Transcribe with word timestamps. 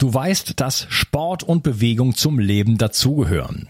Du 0.00 0.14
weißt, 0.14 0.58
dass 0.58 0.86
Sport 0.88 1.42
und 1.42 1.62
Bewegung 1.62 2.16
zum 2.16 2.38
Leben 2.38 2.78
dazugehören. 2.78 3.68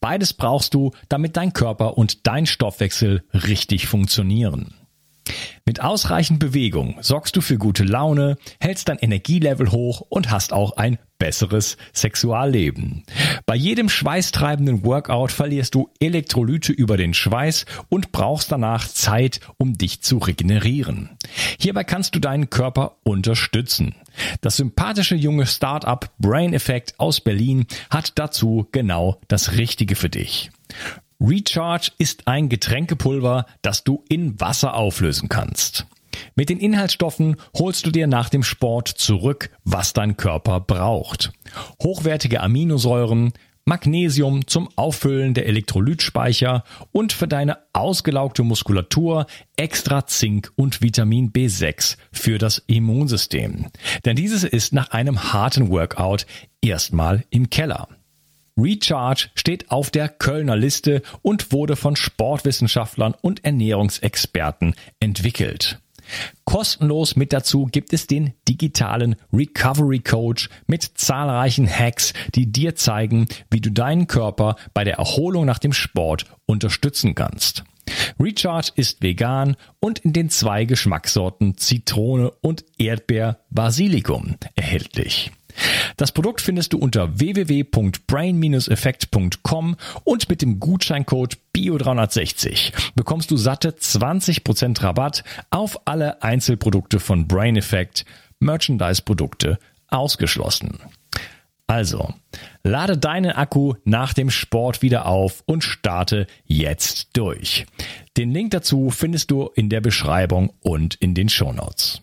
Beides 0.00 0.32
brauchst 0.32 0.74
du, 0.74 0.90
damit 1.08 1.36
dein 1.36 1.52
Körper 1.52 1.96
und 1.96 2.26
dein 2.26 2.46
Stoffwechsel 2.46 3.22
richtig 3.32 3.86
funktionieren. 3.86 4.74
Mit 5.64 5.80
ausreichend 5.80 6.38
Bewegung 6.40 6.96
sorgst 7.00 7.36
du 7.36 7.40
für 7.40 7.56
gute 7.56 7.84
Laune, 7.84 8.36
hältst 8.60 8.88
dein 8.88 8.98
Energielevel 8.98 9.70
hoch 9.70 10.00
und 10.08 10.30
hast 10.30 10.52
auch 10.52 10.76
ein 10.76 10.98
besseres 11.18 11.76
Sexualleben. 11.92 13.04
Bei 13.46 13.54
jedem 13.54 13.88
schweißtreibenden 13.88 14.84
Workout 14.84 15.30
verlierst 15.30 15.76
du 15.76 15.88
Elektrolyte 16.00 16.72
über 16.72 16.96
den 16.96 17.14
Schweiß 17.14 17.64
und 17.88 18.10
brauchst 18.10 18.50
danach 18.50 18.88
Zeit, 18.88 19.38
um 19.56 19.78
dich 19.78 20.02
zu 20.02 20.18
regenerieren. 20.18 21.10
Hierbei 21.60 21.84
kannst 21.84 22.16
du 22.16 22.18
deinen 22.18 22.50
Körper 22.50 22.96
unterstützen. 23.04 23.94
Das 24.40 24.56
sympathische 24.56 25.14
junge 25.14 25.46
Startup 25.46 26.10
Brain 26.18 26.54
Effect 26.54 26.98
aus 26.98 27.20
Berlin 27.20 27.66
hat 27.88 28.18
dazu 28.18 28.66
genau 28.72 29.20
das 29.28 29.52
Richtige 29.52 29.94
für 29.94 30.10
dich. 30.10 30.50
Recharge 31.24 31.92
ist 31.98 32.26
ein 32.26 32.48
Getränkepulver, 32.48 33.46
das 33.62 33.84
du 33.84 34.02
in 34.08 34.40
Wasser 34.40 34.74
auflösen 34.74 35.28
kannst. 35.28 35.86
Mit 36.34 36.48
den 36.48 36.58
Inhaltsstoffen 36.58 37.36
holst 37.56 37.86
du 37.86 37.90
dir 37.90 38.08
nach 38.08 38.28
dem 38.28 38.42
Sport 38.42 38.88
zurück, 38.88 39.50
was 39.64 39.92
dein 39.92 40.16
Körper 40.16 40.58
braucht. 40.58 41.32
Hochwertige 41.80 42.40
Aminosäuren, 42.40 43.32
Magnesium 43.64 44.48
zum 44.48 44.68
Auffüllen 44.74 45.34
der 45.34 45.46
Elektrolytspeicher 45.46 46.64
und 46.90 47.12
für 47.12 47.28
deine 47.28 47.58
ausgelaugte 47.72 48.42
Muskulatur 48.42 49.26
extra 49.56 50.06
Zink 50.06 50.52
und 50.56 50.82
Vitamin 50.82 51.32
B6 51.32 51.98
für 52.10 52.38
das 52.38 52.58
Immunsystem. 52.66 53.68
Denn 54.04 54.16
dieses 54.16 54.42
ist 54.42 54.72
nach 54.72 54.90
einem 54.90 55.32
harten 55.32 55.68
Workout 55.68 56.26
erstmal 56.60 57.24
im 57.30 57.48
Keller. 57.50 57.86
Recharge 58.62 59.28
steht 59.34 59.70
auf 59.70 59.90
der 59.90 60.08
Kölner 60.08 60.56
Liste 60.56 61.02
und 61.22 61.52
wurde 61.52 61.74
von 61.74 61.96
Sportwissenschaftlern 61.96 63.14
und 63.20 63.44
Ernährungsexperten 63.44 64.74
entwickelt. 65.00 65.80
Kostenlos 66.44 67.16
mit 67.16 67.32
dazu 67.32 67.66
gibt 67.66 67.92
es 67.92 68.06
den 68.06 68.34
digitalen 68.48 69.16
Recovery 69.32 70.00
Coach 70.00 70.48
mit 70.66 70.82
zahlreichen 70.82 71.68
Hacks, 71.68 72.12
die 72.34 72.50
dir 72.50 72.74
zeigen, 72.74 73.26
wie 73.50 73.60
du 73.60 73.70
deinen 73.70 74.06
Körper 74.06 74.56
bei 74.74 74.84
der 74.84 74.96
Erholung 74.96 75.44
nach 75.44 75.58
dem 75.58 75.72
Sport 75.72 76.26
unterstützen 76.46 77.14
kannst. 77.14 77.64
Recharge 78.20 78.72
ist 78.76 79.02
vegan 79.02 79.56
und 79.80 80.00
in 80.00 80.12
den 80.12 80.30
zwei 80.30 80.64
Geschmackssorten 80.64 81.56
Zitrone 81.56 82.30
und 82.40 82.64
Erdbeer 82.78 83.40
Basilikum 83.50 84.36
erhältlich. 84.54 85.32
Das 85.96 86.12
Produkt 86.12 86.40
findest 86.40 86.72
du 86.72 86.78
unter 86.78 87.18
www.brain-effekt.com 87.18 89.76
und 90.04 90.28
mit 90.28 90.42
dem 90.42 90.60
Gutscheincode 90.60 91.38
BIO360 91.54 92.72
bekommst 92.94 93.30
du 93.30 93.36
satte 93.36 93.70
20% 93.70 94.82
Rabatt 94.82 95.24
auf 95.50 95.86
alle 95.86 96.22
Einzelprodukte 96.22 97.00
von 97.00 97.26
Brain 97.28 97.56
Effect, 97.56 98.04
Merchandise-Produkte 98.40 99.58
ausgeschlossen. 99.88 100.78
Also, 101.66 102.12
lade 102.64 102.98
deinen 102.98 103.30
Akku 103.30 103.74
nach 103.84 104.12
dem 104.12 104.28
Sport 104.30 104.82
wieder 104.82 105.06
auf 105.06 105.42
und 105.46 105.64
starte 105.64 106.26
jetzt 106.44 107.16
durch. 107.16 107.64
Den 108.16 108.30
Link 108.30 108.50
dazu 108.50 108.90
findest 108.90 109.30
du 109.30 109.48
in 109.54 109.70
der 109.70 109.80
Beschreibung 109.80 110.52
und 110.60 110.96
in 110.96 111.14
den 111.14 111.30
Shownotes. 111.30 112.02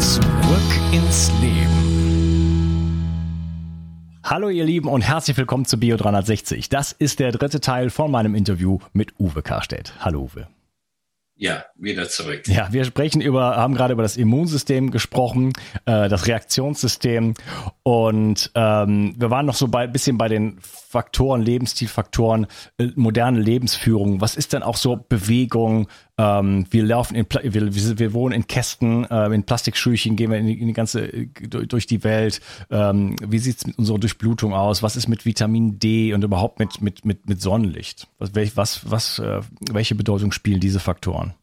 Zurück 0.00 0.22
ins 0.92 1.30
Leben. 1.42 1.80
Hallo 4.24 4.48
ihr 4.48 4.64
Lieben 4.64 4.88
und 4.88 5.02
herzlich 5.02 5.36
willkommen 5.36 5.66
zu 5.66 5.78
Bio 5.78 5.98
360. 5.98 6.70
Das 6.70 6.92
ist 6.92 7.20
der 7.20 7.32
dritte 7.32 7.60
Teil 7.60 7.90
von 7.90 8.10
meinem 8.10 8.34
Interview 8.34 8.78
mit 8.94 9.12
Uwe 9.20 9.42
Karstedt. 9.42 9.92
Hallo 10.00 10.30
Uwe. 10.32 10.48
Ja, 11.36 11.64
wieder 11.76 12.08
zurück. 12.08 12.48
Ja, 12.48 12.70
wir 12.70 12.84
sprechen 12.84 13.20
über, 13.20 13.56
haben 13.56 13.74
gerade 13.74 13.92
über 13.92 14.02
das 14.02 14.16
Immunsystem 14.16 14.90
gesprochen, 14.90 15.52
äh, 15.84 16.08
das 16.08 16.26
Reaktionssystem 16.26 17.34
und 17.82 18.50
ähm, 18.54 19.14
wir 19.18 19.30
waren 19.30 19.46
noch 19.46 19.54
so 19.54 19.66
ein 19.70 19.92
bisschen 19.92 20.16
bei 20.18 20.28
den 20.28 20.58
Faktoren, 20.90 21.40
Lebensstilfaktoren, 21.40 22.48
äh, 22.78 22.88
moderne 22.96 23.38
Lebensführung. 23.38 24.20
Was 24.20 24.34
ist 24.34 24.52
denn 24.52 24.64
auch 24.64 24.76
so 24.76 24.96
Bewegung? 24.96 25.86
Ähm, 26.18 26.66
wir 26.68 26.82
laufen 26.82 27.14
in, 27.14 27.26
wir, 27.30 27.98
wir 28.00 28.12
wohnen 28.12 28.34
in 28.34 28.48
Kästen, 28.48 29.04
äh, 29.08 29.32
in 29.32 29.44
Plastikschüchen, 29.44 30.16
gehen 30.16 30.32
wir 30.32 30.38
in 30.38 30.48
die, 30.48 30.60
in 30.60 30.66
die 30.66 30.72
ganze 30.72 31.02
äh, 31.02 31.26
durch 31.46 31.86
die 31.86 32.02
Welt. 32.02 32.40
Ähm, 32.70 33.14
wie 33.22 33.38
sieht's 33.38 33.68
mit 33.68 33.78
unserer 33.78 34.00
Durchblutung 34.00 34.52
aus? 34.52 34.82
Was 34.82 34.96
ist 34.96 35.06
mit 35.06 35.24
Vitamin 35.24 35.78
D 35.78 36.12
und 36.12 36.24
überhaupt 36.24 36.58
mit 36.58 36.82
mit 36.82 37.04
mit 37.04 37.28
mit 37.28 37.40
Sonnenlicht? 37.40 38.08
Was 38.18 38.34
was 38.56 38.90
was 38.90 39.18
äh, 39.20 39.42
welche 39.70 39.94
Bedeutung 39.94 40.32
spielen 40.32 40.58
diese 40.58 40.80
Faktoren? 40.80 41.34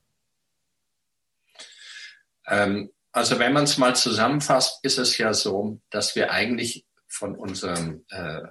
Ähm, 2.48 2.90
also 3.14 3.40
wenn 3.40 3.54
man 3.54 3.64
es 3.64 3.78
mal 3.78 3.96
zusammenfasst, 3.96 4.84
ist 4.84 4.98
es 4.98 5.18
ja 5.18 5.34
so, 5.34 5.80
dass 5.90 6.18
wir 6.18 6.32
eigentlich 6.32 6.86
von 7.08 7.34
unserem 7.38 8.04
äh, 8.10 8.42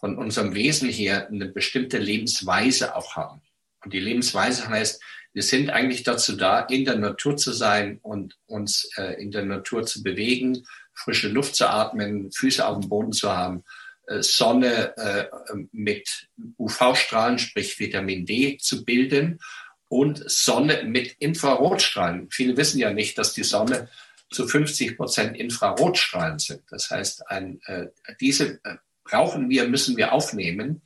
von 0.00 0.16
unserem 0.16 0.54
Wesen 0.54 0.88
her 0.88 1.28
eine 1.28 1.46
bestimmte 1.46 1.98
Lebensweise 1.98 2.96
auch 2.96 3.16
haben. 3.16 3.42
Und 3.84 3.92
die 3.92 4.00
Lebensweise 4.00 4.68
heißt, 4.68 5.02
wir 5.32 5.42
sind 5.42 5.70
eigentlich 5.70 6.02
dazu 6.02 6.36
da, 6.36 6.60
in 6.60 6.84
der 6.84 6.96
Natur 6.96 7.36
zu 7.36 7.52
sein 7.52 7.98
und 8.02 8.36
uns 8.46 8.90
äh, 8.96 9.20
in 9.22 9.30
der 9.30 9.44
Natur 9.44 9.86
zu 9.86 10.02
bewegen, 10.02 10.66
frische 10.92 11.28
Luft 11.28 11.54
zu 11.54 11.68
atmen, 11.68 12.32
Füße 12.32 12.66
auf 12.66 12.80
dem 12.80 12.88
Boden 12.88 13.12
zu 13.12 13.30
haben, 13.30 13.62
äh, 14.08 14.22
Sonne 14.22 14.96
äh, 14.96 15.28
mit 15.70 16.28
UV-Strahlen, 16.58 17.38
sprich 17.38 17.78
Vitamin 17.78 18.26
D 18.26 18.58
zu 18.58 18.84
bilden 18.84 19.38
und 19.88 20.28
Sonne 20.28 20.82
mit 20.84 21.12
Infrarotstrahlen. 21.18 22.28
Viele 22.30 22.56
wissen 22.56 22.78
ja 22.78 22.92
nicht, 22.92 23.16
dass 23.18 23.32
die 23.32 23.44
Sonne 23.44 23.88
zu 24.30 24.48
50 24.48 24.96
Prozent 24.96 25.36
Infrarotstrahlen 25.36 26.38
sind. 26.38 26.62
Das 26.70 26.90
heißt, 26.90 27.28
ein, 27.28 27.60
äh, 27.66 27.86
diese 28.20 28.60
äh, 28.64 28.76
brauchen 29.10 29.50
wir, 29.50 29.68
müssen 29.68 29.96
wir 29.96 30.12
aufnehmen, 30.12 30.82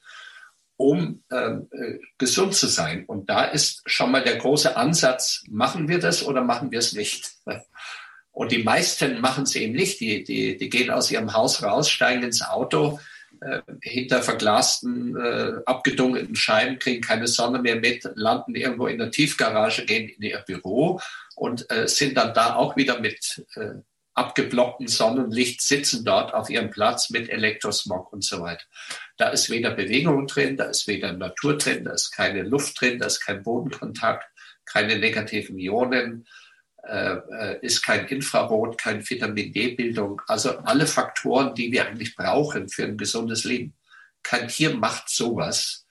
um 0.77 1.23
ähm, 1.31 1.69
äh, 1.71 1.99
gesund 2.19 2.55
zu 2.55 2.67
sein. 2.67 3.05
Und 3.07 3.31
da 3.31 3.45
ist 3.45 3.83
schon 3.87 4.11
mal 4.11 4.25
der 4.25 4.37
große 4.37 4.77
Ansatz, 4.77 5.45
machen 5.49 5.89
wir 5.89 5.99
das 5.99 6.25
oder 6.25 6.43
machen 6.43 6.71
wir 6.71 6.79
es 6.79 6.93
nicht? 6.93 7.33
Und 8.33 8.51
die 8.51 8.65
meisten 8.65 9.21
machen 9.21 9.45
es 9.45 9.55
eben 9.55 9.75
nicht. 9.75 10.01
Die, 10.01 10.25
die, 10.25 10.57
die 10.57 10.69
gehen 10.69 10.91
aus 10.91 11.09
ihrem 11.09 11.35
Haus 11.35 11.63
raus, 11.63 11.89
steigen 11.89 12.25
ins 12.25 12.43
Auto, 12.43 12.99
äh, 13.41 13.61
hinter 13.81 14.23
verglasten, 14.23 15.17
äh, 15.17 15.53
abgedunkelten 15.67 16.35
Scheiben, 16.35 16.81
kriegen 16.81 17.01
keine 17.01 17.29
Sonne 17.29 17.61
mehr 17.61 17.77
mit, 17.77 18.11
landen 18.17 18.57
irgendwo 18.57 18.89
in 18.89 18.99
der 18.99 19.13
Tiefgarage, 19.13 19.85
gehen 19.85 20.09
in 20.09 20.23
ihr 20.23 20.43
Büro 20.45 21.01
und 21.37 21.71
äh, 21.71 21.87
sind 21.87 22.17
dann 22.17 22.35
da 22.35 22.57
auch 22.57 22.75
wieder 22.75 22.99
mit 22.99 23.45
äh, 23.55 23.75
abgeblockten 24.15 24.87
Sonnenlicht 24.87 25.61
sitzen 25.61 26.05
dort 26.05 26.35
auf 26.35 26.49
ihrem 26.49 26.71
Platz 26.71 27.11
mit 27.11 27.29
Elektrosmog 27.29 28.13
und 28.13 28.25
so 28.25 28.41
weiter. 28.41 28.65
Da 29.17 29.29
ist 29.31 29.51
weder 29.51 29.73
Bewegung 29.73 30.27
drin, 30.27 30.57
da 30.57 30.65
ist 30.65 30.87
weder 30.87 31.13
Natur 31.13 31.59
drin, 31.59 31.85
da 31.85 31.93
ist 31.93 32.11
keine 32.13 32.43
Luft 32.43 32.81
drin, 32.81 32.99
da 32.99 33.07
ist 33.07 33.21
kein 33.21 33.43
Bodenkontakt, 33.43 34.27
keine 34.65 34.99
negativen 34.99 35.59
Ionen, 35.59 36.27
äh, 36.85 37.17
äh 37.17 37.59
ist 37.63 37.83
kein 37.83 38.07
Infrarot, 38.07 38.79
kein 38.79 39.09
Vitamin 39.09 39.53
D-Bildung. 39.53 40.23
Also 40.29 40.59
alle 40.59 40.87
Faktoren, 40.87 41.55
die 41.55 41.73
wir 41.73 41.87
eigentlich 41.87 42.15
brauchen 42.15 42.69
für 42.69 42.85
ein 42.85 42.97
gesundes 42.97 43.45
Leben. 43.45 43.75
Kein 44.23 44.49
Tier 44.49 44.75
macht 44.75 45.09
sowas 45.11 45.84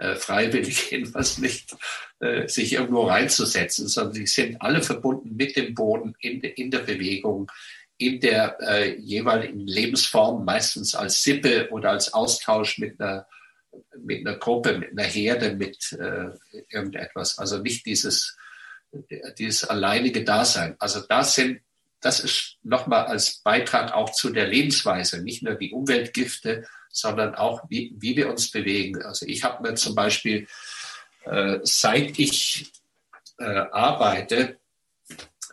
äh, 0.00 0.16
freiwillig 0.16 0.90
jedenfalls 0.90 1.38
nicht, 1.38 1.76
äh, 2.20 2.48
sich 2.48 2.72
irgendwo 2.72 3.02
reinzusetzen, 3.02 3.88
sondern 3.88 4.14
sie 4.14 4.26
sind 4.26 4.60
alle 4.60 4.82
verbunden 4.82 5.36
mit 5.36 5.56
dem 5.56 5.74
Boden, 5.74 6.14
in, 6.20 6.40
in 6.40 6.70
der 6.70 6.80
Bewegung, 6.80 7.50
in 7.96 8.20
der 8.20 8.56
äh, 8.60 8.96
jeweiligen 8.98 9.66
Lebensform, 9.66 10.44
meistens 10.44 10.94
als 10.94 11.22
Sippe 11.22 11.68
oder 11.70 11.90
als 11.90 12.14
Austausch 12.14 12.78
mit 12.78 13.00
einer, 13.00 13.26
mit 13.98 14.26
einer 14.26 14.38
Gruppe, 14.38 14.78
mit 14.78 14.92
einer 14.92 15.06
Herde, 15.06 15.54
mit 15.54 15.92
äh, 15.92 16.30
irgendetwas. 16.70 17.38
Also 17.38 17.58
nicht 17.58 17.86
dieses 17.86 18.36
dieses 19.38 19.64
alleinige 19.64 20.24
Dasein. 20.24 20.76
Also 20.78 21.00
das 21.00 21.34
sind, 21.34 21.60
das 22.00 22.20
ist 22.20 22.56
nochmal 22.62 23.06
als 23.06 23.40
Beitrag 23.42 23.92
auch 23.92 24.10
zu 24.10 24.30
der 24.30 24.46
Lebensweise, 24.46 25.22
nicht 25.22 25.42
nur 25.42 25.54
die 25.54 25.72
Umweltgifte, 25.72 26.66
sondern 26.90 27.34
auch 27.34 27.62
wie, 27.68 27.94
wie 27.98 28.16
wir 28.16 28.28
uns 28.28 28.50
bewegen. 28.50 29.02
Also 29.02 29.26
ich 29.26 29.44
habe 29.44 29.62
mir 29.62 29.74
zum 29.74 29.94
Beispiel, 29.94 30.46
äh, 31.24 31.58
seit 31.62 32.18
ich 32.18 32.72
äh, 33.38 33.44
arbeite, 33.44 34.58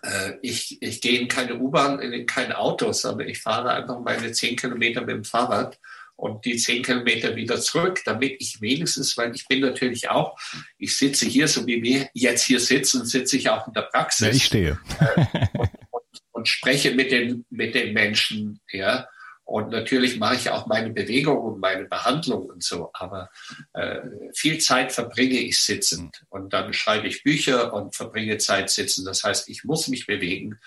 äh, 0.01 0.33
ich, 0.41 0.81
ich 0.81 1.01
gehe 1.01 1.19
in 1.19 1.27
keine 1.27 1.55
U-Bahn, 1.55 1.99
in 1.99 2.25
kein 2.25 2.51
Auto, 2.51 2.91
sondern 2.91 3.27
ich 3.27 3.41
fahre 3.41 3.71
einfach 3.71 3.99
meine 3.99 4.31
zehn 4.31 4.55
Kilometer 4.55 5.01
mit 5.01 5.09
dem 5.09 5.23
Fahrrad 5.23 5.79
und 6.15 6.45
die 6.45 6.57
zehn 6.57 6.81
Kilometer 6.81 7.35
wieder 7.35 7.59
zurück, 7.61 8.01
damit 8.05 8.37
ich 8.39 8.59
wenigstens, 8.59 9.15
weil 9.17 9.35
ich 9.35 9.47
bin 9.47 9.61
natürlich 9.61 10.09
auch, 10.09 10.37
ich 10.77 10.97
sitze 10.97 11.27
hier, 11.27 11.47
so 11.47 11.65
wie 11.67 11.81
wir 11.83 12.09
jetzt 12.13 12.45
hier 12.45 12.59
sitzen, 12.59 13.05
sitze 13.05 13.37
ich 13.37 13.49
auch 13.49 13.67
in 13.67 13.73
der 13.73 13.83
Praxis. 13.83 14.27
Ja, 14.27 14.33
ich 14.33 14.45
stehe. 14.45 14.79
Äh, 14.99 15.47
und, 15.53 15.69
und, 15.93 16.11
und, 16.31 16.47
spreche 16.47 16.91
mit 16.91 17.11
den, 17.11 17.45
mit 17.49 17.75
den 17.75 17.93
Menschen, 17.93 18.59
ja. 18.71 19.07
Und 19.47 19.69
natürlich 19.69 20.19
mache 20.19 20.35
ich 20.35 20.49
auch 20.49 20.67
meine 20.67 20.89
Bewegung 20.89 21.37
und 21.37 21.61
meine 21.61 21.85
Behandlung 21.85 22.47
und 22.49 22.61
so, 22.61 22.89
aber 22.91 23.29
äh, 23.71 24.01
viel 24.35 24.57
Zeit 24.57 24.91
verbringe 24.91 25.39
ich 25.39 25.61
sitzend 25.61 26.25
und 26.27 26.51
dann 26.51 26.73
schreibe 26.73 27.07
ich 27.07 27.23
Bücher 27.23 27.73
und 27.73 27.95
verbringe 27.95 28.37
Zeit 28.39 28.69
sitzend. 28.69 29.07
Das 29.07 29.23
heißt, 29.23 29.47
ich 29.47 29.63
muss 29.63 29.87
mich 29.87 30.05
bewegen 30.05 30.59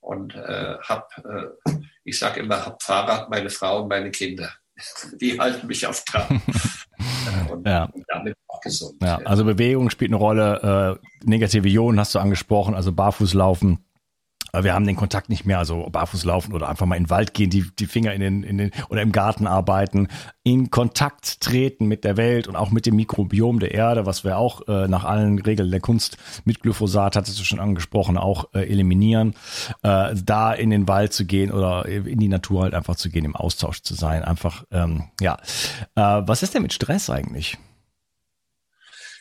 und 0.00 0.34
äh, 0.34 0.76
habe, 0.82 1.54
äh, 1.64 1.72
ich 2.04 2.18
sage 2.18 2.40
immer, 2.40 2.66
habe 2.66 2.76
Fahrrad, 2.82 3.30
meine 3.30 3.48
Frau 3.48 3.80
und 3.80 3.88
meine 3.88 4.10
Kinder. 4.10 4.52
Die 5.18 5.40
halten 5.40 5.66
mich 5.66 5.86
auf 5.86 6.04
Trab. 6.04 6.28
und 7.50 7.66
ja. 7.66 7.88
damit 8.08 8.36
auch 8.48 8.60
gesund. 8.60 9.02
Ja, 9.02 9.16
also 9.24 9.46
Bewegung 9.46 9.88
spielt 9.88 10.10
eine 10.10 10.16
Rolle, 10.16 11.00
äh, 11.00 11.26
negative 11.26 11.68
Ionen 11.68 11.98
hast 11.98 12.14
du 12.14 12.18
angesprochen, 12.18 12.74
also 12.74 12.92
Barfußlaufen 12.92 13.85
wir 14.64 14.74
haben 14.74 14.86
den 14.86 14.96
Kontakt 14.96 15.28
nicht 15.28 15.44
mehr, 15.46 15.58
also 15.58 15.88
barfuß 15.90 16.24
laufen 16.24 16.52
oder 16.52 16.68
einfach 16.68 16.86
mal 16.86 16.96
in 16.96 17.04
den 17.04 17.10
Wald 17.10 17.34
gehen, 17.34 17.50
die, 17.50 17.64
die 17.78 17.86
Finger 17.86 18.12
in 18.12 18.20
den, 18.20 18.42
in 18.42 18.58
den 18.58 18.70
oder 18.88 19.02
im 19.02 19.12
Garten 19.12 19.46
arbeiten, 19.46 20.08
in 20.42 20.70
Kontakt 20.70 21.40
treten 21.40 21.86
mit 21.86 22.04
der 22.04 22.16
Welt 22.16 22.48
und 22.48 22.56
auch 22.56 22.70
mit 22.70 22.86
dem 22.86 22.96
Mikrobiom 22.96 23.58
der 23.58 23.72
Erde, 23.72 24.06
was 24.06 24.24
wir 24.24 24.38
auch 24.38 24.66
äh, 24.68 24.88
nach 24.88 25.04
allen 25.04 25.38
Regeln 25.38 25.70
der 25.70 25.80
Kunst 25.80 26.18
mit 26.44 26.60
Glyphosat, 26.60 27.16
hattest 27.16 27.38
du 27.38 27.44
schon 27.44 27.60
angesprochen, 27.60 28.16
auch 28.16 28.52
äh, 28.54 28.60
eliminieren, 28.60 29.34
äh, 29.82 30.14
da 30.14 30.52
in 30.52 30.70
den 30.70 30.88
Wald 30.88 31.12
zu 31.12 31.24
gehen 31.24 31.50
oder 31.50 31.86
in 31.86 32.18
die 32.18 32.28
Natur 32.28 32.62
halt 32.62 32.74
einfach 32.74 32.96
zu 32.96 33.10
gehen, 33.10 33.24
im 33.24 33.36
Austausch 33.36 33.82
zu 33.82 33.94
sein. 33.94 34.22
Einfach, 34.22 34.64
ähm, 34.70 35.04
ja. 35.20 35.36
Äh, 35.94 36.22
was 36.26 36.42
ist 36.42 36.54
denn 36.54 36.62
mit 36.62 36.72
Stress 36.72 37.10
eigentlich? 37.10 37.58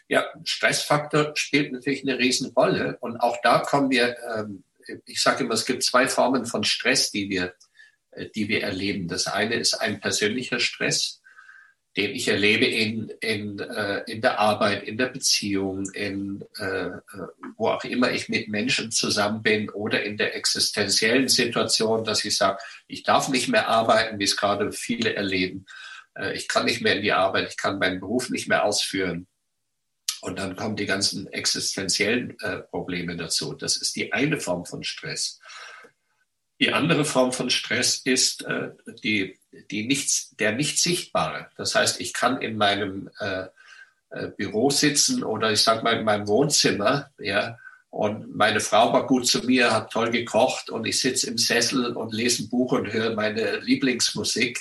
Ja, 0.07 0.23
Stressfaktor 0.43 1.31
spielt 1.35 1.71
natürlich 1.71 2.03
eine 2.03 2.19
Riesenrolle. 2.19 2.97
Und 2.99 3.17
auch 3.17 3.37
da 3.41 3.59
kommen 3.59 3.89
wir 3.89 4.15
ähm, 4.37 4.63
ich 5.05 5.21
sage 5.21 5.43
immer, 5.43 5.53
es 5.53 5.65
gibt 5.65 5.83
zwei 5.83 6.07
Formen 6.07 6.45
von 6.45 6.63
Stress, 6.63 7.11
die 7.11 7.29
wir, 7.29 7.53
äh, 8.11 8.27
die 8.35 8.47
wir 8.47 8.63
erleben. 8.63 9.07
Das 9.07 9.27
eine 9.27 9.55
ist 9.55 9.75
ein 9.75 9.99
persönlicher 9.99 10.59
Stress, 10.59 11.21
den 11.97 12.11
ich 12.11 12.27
erlebe 12.27 12.65
in, 12.65 13.09
in, 13.21 13.59
äh, 13.59 14.03
in 14.07 14.21
der 14.21 14.39
Arbeit, 14.39 14.83
in 14.83 14.97
der 14.97 15.07
Beziehung, 15.07 15.89
in, 15.93 16.43
äh, 16.57 16.89
wo 17.57 17.69
auch 17.69 17.85
immer 17.85 18.11
ich 18.11 18.27
mit 18.27 18.49
Menschen 18.49 18.91
zusammen 18.91 19.41
bin 19.41 19.69
oder 19.69 20.03
in 20.03 20.17
der 20.17 20.35
existenziellen 20.35 21.29
Situation, 21.29 22.03
dass 22.03 22.25
ich 22.25 22.35
sage, 22.35 22.59
ich 22.87 23.03
darf 23.03 23.29
nicht 23.29 23.47
mehr 23.47 23.69
arbeiten, 23.69 24.19
wie 24.19 24.25
es 24.25 24.35
gerade 24.35 24.71
viele 24.71 25.15
erleben. 25.15 25.65
Ich 26.33 26.47
kann 26.47 26.63
nicht 26.63 26.79
mehr 26.79 26.95
in 26.95 27.01
die 27.01 27.11
Arbeit, 27.11 27.49
ich 27.49 27.57
kann 27.57 27.77
meinen 27.77 27.99
Beruf 27.99 28.29
nicht 28.29 28.47
mehr 28.47 28.63
ausführen. 28.63 29.27
Und 30.25 30.39
dann 30.39 30.56
kommen 30.56 30.75
die 30.75 30.88
ganzen 30.88 31.31
existenziellen 31.31 32.36
äh, 32.39 32.57
Probleme 32.57 33.16
dazu. 33.16 33.54
Das 33.54 33.77
ist 33.77 33.95
die 33.95 34.12
eine 34.12 34.39
Form 34.39 34.66
von 34.66 34.83
Stress. 34.83 35.39
Die 36.60 36.74
andere 36.74 37.06
Form 37.06 37.31
von 37.31 37.51
Stress 37.51 38.01
ist 38.04 38.44
äh, 38.45 38.72
die, 39.04 39.38
die 39.69 39.86
nichts, 39.86 40.36
der 40.39 40.54
nicht 40.54 40.80
sichtbare. 40.80 41.51
Das 41.57 41.75
heißt, 41.75 42.01
ich 42.01 42.12
kann 42.13 42.42
in 42.42 42.57
meinem 42.57 43.12
äh, 43.19 43.45
äh 44.10 44.30
Büro 44.36 44.72
sitzen 44.72 45.24
oder 45.24 45.51
ich 45.51 45.62
sage 45.62 45.83
mal 45.83 46.00
in 46.00 46.06
meinem 46.06 46.28
Wohnzimmer, 46.28 47.12
ja, 47.19 47.60
und 47.92 48.36
meine 48.36 48.62
Frau 48.62 48.92
war 48.92 49.06
gut 49.06 49.28
zu 49.28 49.45
mir, 49.45 49.71
hat 49.71 49.92
toll 49.92 50.10
gekocht 50.10 50.71
und 50.71 50.86
ich 50.86 51.00
sitze 51.00 51.28
im 51.28 51.38
Sessel 51.38 51.95
und 51.95 52.13
lese 52.13 52.44
ein 52.44 52.50
Buch 52.50 52.71
und 52.74 52.92
höre 52.92 53.16
meine 53.16 53.60
Lieblingsmusik. 53.60 54.60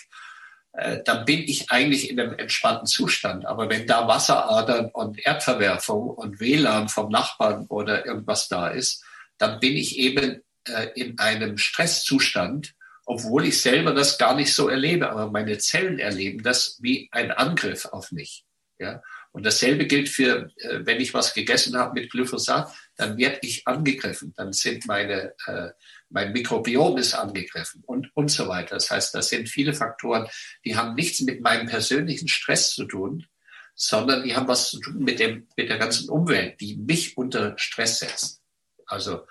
Äh, 0.77 1.03
dann 1.05 1.25
bin 1.25 1.43
ich 1.45 1.71
eigentlich 1.71 2.11
in 2.11 2.19
einem 2.19 2.35
entspannten 2.35 2.87
Zustand. 2.87 3.47
Aber 3.47 3.71
wenn 3.71 3.87
da 3.87 4.09
Wasseradern 4.09 4.91
und 4.93 5.25
Erdverwerfung 5.25 6.09
und 6.11 6.41
WLAN 6.41 6.89
vom 6.89 7.11
Nachbarn 7.11 7.67
oder 7.69 8.05
irgendwas 8.05 8.49
da 8.49 8.69
ist, 8.69 9.05
dann 9.39 9.61
bin 9.61 9.77
ich 9.77 9.99
eben 9.99 10.43
äh, 10.69 10.89
in 10.95 11.19
einem 11.19 11.59
Stresszustand, 11.59 12.75
obwohl 13.07 13.47
ich 13.47 13.61
selber 13.61 13.95
das 13.95 14.19
gar 14.19 14.35
nicht 14.35 14.53
so 14.53 14.69
erlebe. 14.69 15.11
Aber 15.11 15.31
meine 15.31 15.59
Zellen 15.59 16.01
erleben 16.01 16.43
das 16.43 16.79
wie 16.81 17.09
ein 17.13 17.31
Angriff 17.31 17.87
auf 17.87 18.11
mich. 18.11 18.45
Ja? 18.79 19.01
Und 19.31 19.47
dasselbe 19.47 19.87
gilt 19.87 20.09
für, 20.09 20.51
äh, 20.57 20.81
wenn 20.85 21.01
ich 21.01 21.15
was 21.15 21.35
gegessen 21.35 21.77
habe 21.77 22.01
mit 22.01 22.11
Glyphosat, 22.11 22.73
dann 22.97 23.17
werde 23.17 23.39
ich 23.43 23.67
angegriffen. 23.67 24.33
Dann 24.37 24.53
sind 24.53 24.87
meine, 24.87 25.35
äh, 25.47 25.71
mein 26.15 26.33
Mikrobiom 26.33 26.97
ist 26.97 27.15
angegriffen 27.15 27.83
und, 27.85 28.11
und 28.15 28.31
so 28.31 28.49
weiter. 28.49 28.77
Das 28.77 28.91
heißt, 28.91 29.15
das 29.15 29.29
sind 29.29 29.49
viele 29.49 29.75
Faktoren, 29.75 30.29
die 30.65 30.77
haben 30.77 30.95
nichts 30.95 31.21
mit 31.21 31.43
meinem 31.43 31.67
persönlichen 31.67 32.29
Stress 32.29 32.71
zu 32.71 32.85
tun, 32.85 33.27
sondern 33.75 34.23
die 34.23 34.35
haben 34.35 34.49
was 34.49 34.71
zu 34.71 34.81
tun 34.81 34.99
mit, 34.99 35.19
dem, 35.19 35.49
mit 35.57 35.69
der 35.69 35.79
ganzen 35.79 36.09
Umwelt, 36.09 36.61
die 36.61 36.77
mich 36.77 37.17
unter 37.19 37.59
Stress 37.59 37.99
setzt. 37.99 38.41
Also 38.87 39.27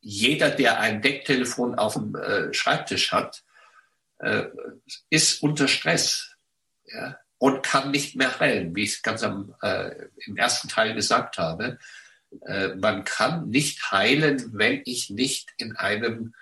jeder, 0.00 0.50
der 0.50 0.80
ein 0.80 1.02
Decktelefon 1.02 1.74
auf 1.76 1.94
dem 1.94 2.16
äh, 2.16 2.52
Schreibtisch 2.52 3.12
hat, 3.12 3.44
äh, 4.18 4.46
ist 5.10 5.42
unter 5.42 5.68
Stress. 5.68 6.34
Ja? 6.86 7.18
und 7.38 7.62
kann 7.62 7.92
nicht 7.92 8.16
mehr 8.16 8.38
heilen, 8.40 8.74
wie 8.74 8.82
ich 8.82 8.94
es 8.94 9.02
ganz 9.02 9.22
am, 9.22 9.54
äh, 9.62 9.92
im 10.26 10.36
ersten 10.36 10.68
Teil 10.68 10.94
gesagt 10.94 11.38
habe. 11.38 11.78
Äh, 12.46 12.68
man 12.76 13.04
kann 13.04 13.48
nicht 13.48 13.90
heilen, 13.90 14.50
wenn 14.52 14.82
ich 14.84 15.10
nicht 15.10 15.50
in 15.56 15.76
einem 15.76 16.34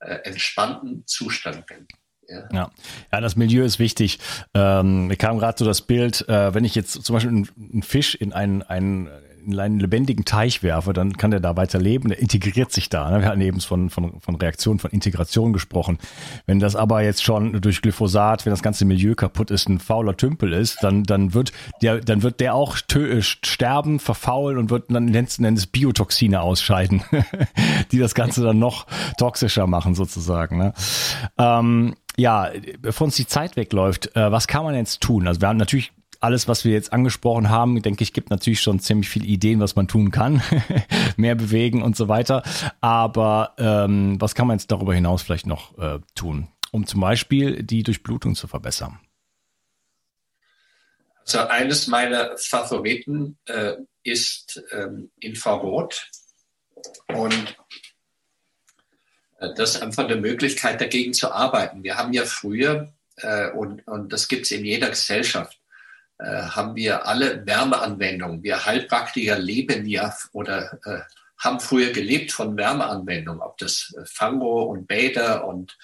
äh, 0.00 0.14
entspannten 0.24 1.04
Zustand 1.06 1.66
bin. 1.66 1.86
Ja. 2.28 2.70
ja. 3.10 3.20
das 3.20 3.36
Milieu 3.36 3.64
ist 3.64 3.78
wichtig. 3.78 4.18
Ähm, 4.54 5.08
mir 5.08 5.16
kam 5.16 5.38
gerade 5.38 5.58
so 5.58 5.64
das 5.64 5.82
Bild, 5.82 6.28
äh, 6.28 6.54
wenn 6.54 6.64
ich 6.64 6.74
jetzt 6.74 6.92
zum 7.04 7.14
Beispiel 7.14 7.30
einen 7.30 7.82
Fisch 7.82 8.14
in 8.14 8.32
einen, 8.32 8.62
einen 8.62 9.08
in 9.46 9.58
einen 9.58 9.80
lebendigen 9.80 10.24
Teich 10.24 10.62
werfe, 10.62 10.92
dann 10.92 11.16
kann 11.16 11.30
der 11.30 11.40
da 11.40 11.56
weiter 11.56 11.78
leben, 11.78 12.08
der 12.08 12.18
integriert 12.18 12.72
sich 12.72 12.88
da. 12.88 13.10
Ne? 13.10 13.20
Wir 13.20 13.28
hatten 13.28 13.40
eben 13.40 13.60
von, 13.60 13.90
von, 13.90 14.20
von 14.20 14.34
Reaktion, 14.36 14.78
von 14.78 14.90
Integration 14.90 15.52
gesprochen. 15.52 15.98
Wenn 16.46 16.60
das 16.60 16.76
aber 16.76 17.02
jetzt 17.02 17.22
schon 17.22 17.60
durch 17.60 17.82
Glyphosat, 17.82 18.44
wenn 18.44 18.50
das 18.50 18.62
ganze 18.62 18.84
Milieu 18.84 19.14
kaputt 19.14 19.50
ist, 19.50 19.68
ein 19.68 19.78
fauler 19.78 20.16
Tümpel 20.16 20.52
ist, 20.52 20.78
dann, 20.82 21.04
dann 21.04 21.34
wird 21.34 21.52
der, 21.82 22.00
dann 22.00 22.22
wird 22.22 22.40
der 22.40 22.54
auch 22.54 22.76
äh, 22.94 23.22
sterben, 23.22 24.00
verfaulen 24.00 24.58
und 24.58 24.70
wird 24.70 24.90
dann 24.90 25.08
letzten 25.08 25.44
Endes 25.44 25.66
Biotoxine 25.66 26.40
ausscheiden, 26.40 27.02
die 27.92 27.98
das 27.98 28.14
Ganze 28.14 28.42
dann 28.42 28.58
noch 28.58 28.86
toxischer 29.18 29.66
machen 29.66 29.94
sozusagen. 29.94 30.58
Ne? 30.58 30.74
Ähm, 31.38 31.94
ja, 32.16 32.50
bevor 32.80 33.06
uns 33.06 33.16
die 33.16 33.26
Zeit 33.26 33.56
wegläuft, 33.56 34.14
äh, 34.16 34.30
was 34.30 34.46
kann 34.46 34.64
man 34.64 34.74
jetzt 34.74 35.00
tun? 35.00 35.26
Also 35.26 35.40
wir 35.40 35.48
haben 35.48 35.56
natürlich 35.56 35.92
alles, 36.20 36.48
was 36.48 36.64
wir 36.64 36.72
jetzt 36.72 36.92
angesprochen 36.92 37.48
haben, 37.48 37.80
denke 37.82 38.02
ich, 38.02 38.12
gibt 38.12 38.30
natürlich 38.30 38.60
schon 38.60 38.78
ziemlich 38.78 39.08
viele 39.08 39.26
Ideen, 39.26 39.58
was 39.58 39.74
man 39.74 39.88
tun 39.88 40.10
kann. 40.10 40.42
Mehr 41.16 41.34
bewegen 41.34 41.82
und 41.82 41.96
so 41.96 42.08
weiter. 42.08 42.42
Aber 42.80 43.54
ähm, 43.58 44.20
was 44.20 44.34
kann 44.34 44.46
man 44.46 44.58
jetzt 44.58 44.70
darüber 44.70 44.94
hinaus 44.94 45.22
vielleicht 45.22 45.46
noch 45.46 45.76
äh, 45.78 45.98
tun, 46.14 46.48
um 46.72 46.86
zum 46.86 47.00
Beispiel 47.00 47.62
die 47.62 47.82
Durchblutung 47.82 48.34
zu 48.34 48.46
verbessern? 48.46 49.00
Also 51.20 51.38
eines 51.38 51.86
meiner 51.86 52.36
Favoriten 52.36 53.38
äh, 53.46 53.76
ist 54.02 54.62
ähm, 54.72 55.10
Infrarot. 55.20 56.08
Und 57.08 57.56
äh, 59.38 59.54
das 59.54 59.76
ist 59.76 59.82
einfach 59.82 60.04
eine 60.04 60.16
Möglichkeit, 60.16 60.80
dagegen 60.80 61.14
zu 61.14 61.32
arbeiten. 61.32 61.82
Wir 61.82 61.96
haben 61.96 62.12
ja 62.12 62.24
früher, 62.24 62.92
äh, 63.16 63.50
und, 63.52 63.86
und 63.86 64.12
das 64.12 64.28
gibt 64.28 64.46
es 64.46 64.50
in 64.50 64.64
jeder 64.64 64.90
Gesellschaft, 64.90 65.59
haben 66.24 66.76
wir 66.76 67.06
alle 67.06 67.46
Wärmeanwendungen. 67.46 68.42
Wir 68.42 68.64
Heilpraktiker 68.64 69.38
leben 69.38 69.86
ja 69.86 70.14
oder 70.32 70.78
äh, 70.84 71.00
haben 71.38 71.60
früher 71.60 71.90
gelebt 71.90 72.32
von 72.32 72.56
Wärmeanwendungen, 72.56 73.40
ob 73.40 73.56
das 73.58 73.94
äh, 73.96 74.04
Fango 74.04 74.64
und 74.64 74.86
Bäder 74.86 75.46
und, 75.46 75.76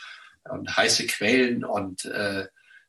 und 0.44 0.76
heiße 0.76 1.06
Quellen 1.06 1.64
und, 1.64 2.04
äh, 2.04 2.46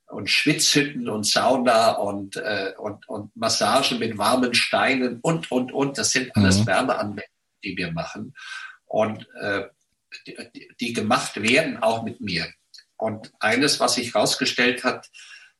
und 0.07 0.29
Schwitzhütten 0.29 1.09
und 1.09 1.25
Sauna 1.25 1.91
und, 1.91 2.35
äh, 2.35 2.73
und, 2.77 3.07
und 3.07 3.35
Massagen 3.35 3.99
mit 3.99 4.17
warmen 4.17 4.53
Steinen 4.53 5.19
und, 5.21 5.51
und, 5.51 5.71
und. 5.71 5.97
Das 5.97 6.11
sind 6.11 6.35
alles 6.35 6.59
mhm. 6.59 6.67
Wärmeanwendungen, 6.67 7.23
die 7.63 7.77
wir 7.77 7.91
machen 7.91 8.35
und 8.85 9.27
äh, 9.39 9.67
die, 10.25 10.69
die 10.79 10.93
gemacht 10.93 11.41
werden 11.41 11.81
auch 11.81 12.03
mit 12.03 12.21
mir. 12.21 12.47
Und 12.97 13.31
eines, 13.39 13.79
was 13.79 13.95
sich 13.95 14.13
herausgestellt 14.13 14.83
hat, 14.83 15.07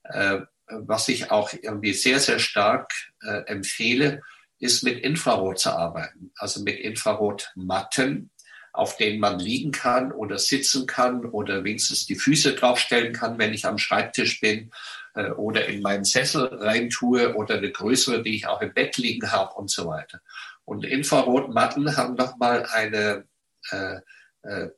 äh, 0.04 0.40
was 0.70 1.08
ich 1.08 1.32
auch 1.32 1.54
irgendwie 1.54 1.94
sehr, 1.94 2.20
sehr 2.20 2.40
stark 2.40 2.92
äh, 3.22 3.44
empfehle, 3.46 4.22
ist 4.60 4.84
mit 4.84 5.00
Infrarot 5.00 5.60
zu 5.60 5.72
arbeiten, 5.72 6.32
also 6.38 6.64
mit 6.64 6.80
Infrarotmatten, 6.80 8.32
auf 8.74 8.98
denen 8.98 9.20
man 9.20 9.40
liegen 9.40 9.72
kann 9.72 10.12
oder 10.12 10.38
sitzen 10.38 10.86
kann 10.86 11.26
oder 11.26 11.64
wenigstens 11.64 12.06
die 12.06 12.16
Füße 12.16 12.54
draufstellen 12.54 13.14
kann, 13.14 13.40
wenn 13.40 13.54
ich 13.54 13.66
am 13.66 13.78
Schreibtisch 13.78 14.40
bin 14.40 14.72
äh, 15.16 15.32
oder 15.32 15.66
in 15.68 15.82
meinen 15.82 16.06
Sessel 16.06 16.46
reintue 16.46 17.36
oder 17.36 17.56
eine 17.56 17.72
größere, 17.72 18.22
die 18.22 18.36
ich 18.36 18.48
auch 18.48 18.62
im 18.62 18.74
Bett 18.74 18.98
liegen 18.98 19.32
habe 19.32 19.54
und 19.54 19.72
so 19.72 19.88
weiter. 19.88 20.22
Und 20.66 20.86
Infrarotmatten 20.86 21.96
haben 21.98 22.16
nochmal 22.16 22.66
eine 22.66 23.26
äh, 23.72 24.00
äh, 24.44 24.70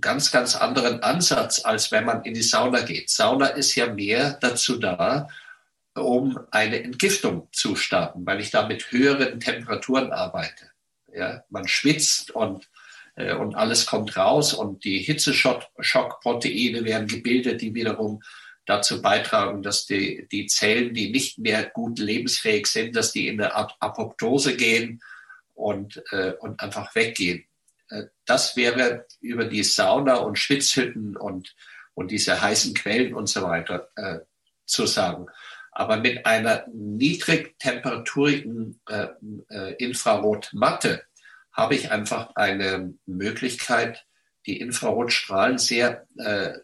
ganz, 0.00 0.30
ganz 0.30 0.56
anderen 0.56 1.02
Ansatz, 1.02 1.64
als 1.64 1.90
wenn 1.92 2.04
man 2.04 2.24
in 2.24 2.34
die 2.34 2.42
Sauna 2.42 2.80
geht. 2.80 3.10
Sauna 3.10 3.48
ist 3.48 3.74
ja 3.74 3.92
mehr 3.92 4.38
dazu 4.40 4.78
da, 4.78 5.28
um 5.94 6.38
eine 6.50 6.82
Entgiftung 6.82 7.48
zu 7.52 7.76
starten, 7.76 8.24
weil 8.26 8.40
ich 8.40 8.50
da 8.50 8.66
mit 8.66 8.90
höheren 8.92 9.40
Temperaturen 9.40 10.12
arbeite. 10.12 10.70
Ja, 11.12 11.42
man 11.48 11.66
schwitzt 11.66 12.30
und, 12.30 12.68
äh, 13.16 13.34
und 13.34 13.54
alles 13.54 13.86
kommt 13.86 14.16
raus 14.16 14.54
und 14.54 14.84
die 14.84 14.98
Hitzeschockproteine 14.98 16.84
werden 16.84 17.08
gebildet, 17.08 17.60
die 17.60 17.74
wiederum 17.74 18.22
dazu 18.66 19.00
beitragen, 19.00 19.62
dass 19.62 19.86
die, 19.86 20.28
die 20.30 20.46
Zellen, 20.46 20.92
die 20.92 21.10
nicht 21.10 21.38
mehr 21.38 21.64
gut 21.64 21.98
lebensfähig 21.98 22.66
sind, 22.66 22.94
dass 22.94 23.12
die 23.12 23.28
in 23.28 23.40
eine 23.40 23.54
Art 23.54 23.74
Apoptose 23.80 24.56
gehen 24.56 25.02
und, 25.54 26.02
äh, 26.12 26.34
und 26.38 26.60
einfach 26.60 26.94
weggehen. 26.94 27.47
Äh, 27.90 28.04
das 28.24 28.56
wäre 28.56 29.04
über 29.20 29.44
die 29.44 29.62
Sauna 29.62 30.14
und 30.16 30.38
Schwitzhütten 30.38 31.14
und, 31.16 31.54
und 31.94 32.10
diese 32.10 32.40
heißen 32.40 32.72
Quellen 32.74 33.12
und 33.14 33.28
so 33.28 33.42
weiter 33.42 33.90
äh, 33.96 34.20
zu 34.66 34.86
sagen. 34.86 35.26
Aber 35.72 35.98
mit 35.98 36.24
einer 36.26 36.66
niedrigtemperaturischen 36.72 38.80
äh, 38.88 39.08
äh, 39.48 39.74
Infrarotmatte 39.74 41.02
habe 41.52 41.74
ich 41.74 41.90
einfach 41.90 42.34
eine 42.36 42.94
Möglichkeit, 43.06 44.06
die 44.46 44.60
Infrarotstrahlen 44.60 45.58
sehr 45.58 46.06
äh, 46.18 46.50
äh, 46.50 46.60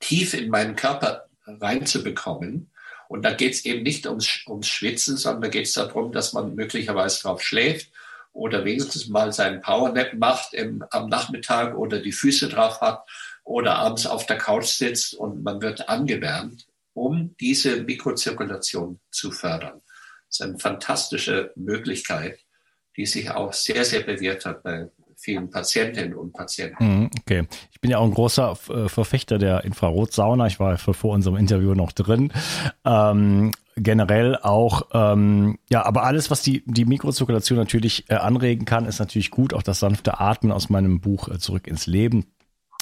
tief 0.00 0.34
in 0.34 0.50
meinen 0.50 0.74
Körper 0.76 1.28
reinzubekommen. 1.46 2.70
Und 3.08 3.22
da 3.22 3.32
geht 3.32 3.54
es 3.54 3.64
eben 3.64 3.82
nicht 3.82 4.06
ums, 4.06 4.44
ums 4.46 4.68
Schwitzen, 4.68 5.16
sondern 5.16 5.42
da 5.42 5.48
geht 5.48 5.66
es 5.66 5.72
darum, 5.72 6.12
dass 6.12 6.34
man 6.34 6.54
möglicherweise 6.54 7.22
drauf 7.22 7.42
schläft 7.42 7.90
oder 8.38 8.64
wenigstens 8.64 9.08
mal 9.08 9.32
seinen 9.32 9.60
Powernap 9.60 10.14
macht 10.14 10.54
im, 10.54 10.84
am 10.90 11.08
Nachmittag 11.08 11.76
oder 11.76 12.00
die 12.00 12.12
Füße 12.12 12.48
drauf 12.48 12.80
hat 12.80 13.02
oder 13.42 13.76
abends 13.76 14.06
auf 14.06 14.26
der 14.26 14.38
Couch 14.38 14.66
sitzt 14.66 15.14
und 15.14 15.42
man 15.42 15.60
wird 15.60 15.88
angewärmt, 15.88 16.68
um 16.94 17.34
diese 17.40 17.82
Mikrozirkulation 17.82 19.00
zu 19.10 19.32
fördern. 19.32 19.80
Das 20.28 20.38
ist 20.38 20.42
eine 20.42 20.58
fantastische 20.58 21.52
Möglichkeit, 21.56 22.38
die 22.96 23.06
sich 23.06 23.30
auch 23.30 23.52
sehr, 23.52 23.84
sehr 23.84 24.02
bewährt 24.02 24.46
hat 24.46 24.62
bei 24.62 24.88
vielen 25.16 25.50
Patientinnen 25.50 26.14
und 26.14 26.32
Patienten. 26.32 26.84
Mhm, 26.84 27.10
okay. 27.20 27.48
Ich 27.72 27.80
bin 27.80 27.90
ja 27.90 27.98
auch 27.98 28.04
ein 28.04 28.14
großer 28.14 28.56
äh, 28.68 28.88
Verfechter 28.88 29.38
der 29.38 29.64
Infrarotsauna. 29.64 30.46
Ich 30.46 30.60
war 30.60 30.78
vor 30.78 31.12
unserem 31.12 31.36
Interview 31.36 31.74
noch 31.74 31.90
drin. 31.90 32.32
Ähm, 32.84 33.52
generell 33.82 34.36
auch, 34.36 34.82
ähm, 34.92 35.58
ja, 35.70 35.84
aber 35.84 36.04
alles, 36.04 36.30
was 36.30 36.42
die, 36.42 36.62
die 36.66 36.84
Mikrozirkulation 36.84 37.58
natürlich 37.58 38.08
äh, 38.10 38.14
anregen 38.14 38.64
kann, 38.64 38.86
ist 38.86 38.98
natürlich 38.98 39.30
gut. 39.30 39.54
Auch 39.54 39.62
das 39.62 39.80
sanfte 39.80 40.20
Atmen 40.20 40.52
aus 40.52 40.70
meinem 40.70 41.00
Buch 41.00 41.28
äh, 41.28 41.38
Zurück 41.38 41.66
ins 41.66 41.86
Leben. 41.86 42.26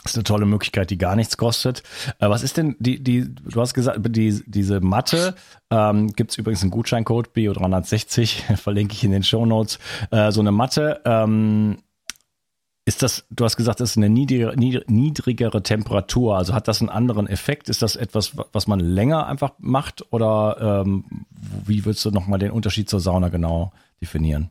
Ist 0.04 0.14
eine 0.14 0.24
tolle 0.24 0.46
Möglichkeit, 0.46 0.90
die 0.90 0.98
gar 0.98 1.16
nichts 1.16 1.36
kostet. 1.36 1.82
Äh, 2.20 2.28
was 2.28 2.42
ist 2.42 2.56
denn 2.56 2.76
die, 2.78 3.02
die, 3.02 3.34
du 3.34 3.60
hast 3.60 3.74
gesagt, 3.74 3.98
die, 4.14 4.42
diese 4.46 4.80
Matte, 4.80 5.34
ähm, 5.70 6.08
gibt 6.12 6.36
übrigens 6.38 6.62
einen 6.62 6.70
Gutscheincode, 6.70 7.30
BO360, 7.34 8.56
verlinke 8.56 8.94
ich 8.94 9.02
in 9.02 9.10
den 9.10 9.24
Show 9.24 9.46
Notes. 9.46 9.78
Äh, 10.10 10.30
so 10.30 10.40
eine 10.40 10.52
Matte, 10.52 11.00
ähm, 11.04 11.78
ist 12.86 13.02
das, 13.02 13.26
du 13.30 13.44
hast 13.44 13.56
gesagt, 13.56 13.80
das 13.80 13.90
ist 13.90 13.96
eine 13.96 14.08
niedrigere, 14.08 14.54
niedrigere 14.56 15.62
Temperatur, 15.62 16.36
also 16.38 16.54
hat 16.54 16.68
das 16.68 16.80
einen 16.80 16.88
anderen 16.88 17.26
Effekt? 17.26 17.68
Ist 17.68 17.82
das 17.82 17.96
etwas, 17.96 18.36
was 18.52 18.68
man 18.68 18.78
länger 18.78 19.26
einfach 19.26 19.54
macht 19.58 20.12
oder 20.12 20.84
ähm, 20.84 21.26
wie 21.66 21.84
würdest 21.84 22.04
du 22.04 22.12
nochmal 22.12 22.38
den 22.38 22.52
Unterschied 22.52 22.88
zur 22.88 23.00
Sauna 23.00 23.28
genau 23.28 23.72
definieren? 24.00 24.50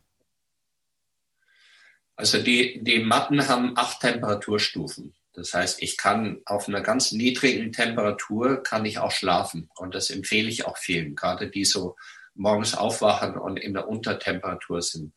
Also 2.18 2.44
die, 2.44 2.84
die 2.84 3.00
Matten 3.00 3.48
haben 3.48 3.78
acht 3.78 4.02
Temperaturstufen. 4.02 5.14
Das 5.34 5.54
heißt, 5.54 5.82
ich 5.82 5.96
kann 5.96 6.42
auf 6.46 6.68
einer 6.68 6.82
ganz 6.82 7.14
niedrigen 7.14 7.72
Temperatur 7.72 8.64
kann 8.64 8.84
ich 8.84 9.00
auch 9.00 9.12
schlafen. 9.12 9.70
Und 9.76 9.96
das 9.96 10.10
empfehle 10.10 10.50
ich 10.50 10.66
auch 10.66 10.78
vielen, 10.78 11.16
gerade 11.16 11.50
die 11.50 11.66
so 11.66 11.96
morgens 12.34 12.76
aufwachen 12.76 13.38
und 13.38 13.58
in 13.58 13.74
der 13.74 13.88
Untertemperatur 13.88 14.82
sind. 14.82 15.14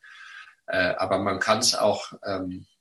Äh, 0.67 0.93
aber 0.97 1.19
man 1.19 1.39
kann 1.39 1.59
es 1.59 1.75
auch 1.75 2.13
ähm, 2.25 2.65
äh, 2.77 2.78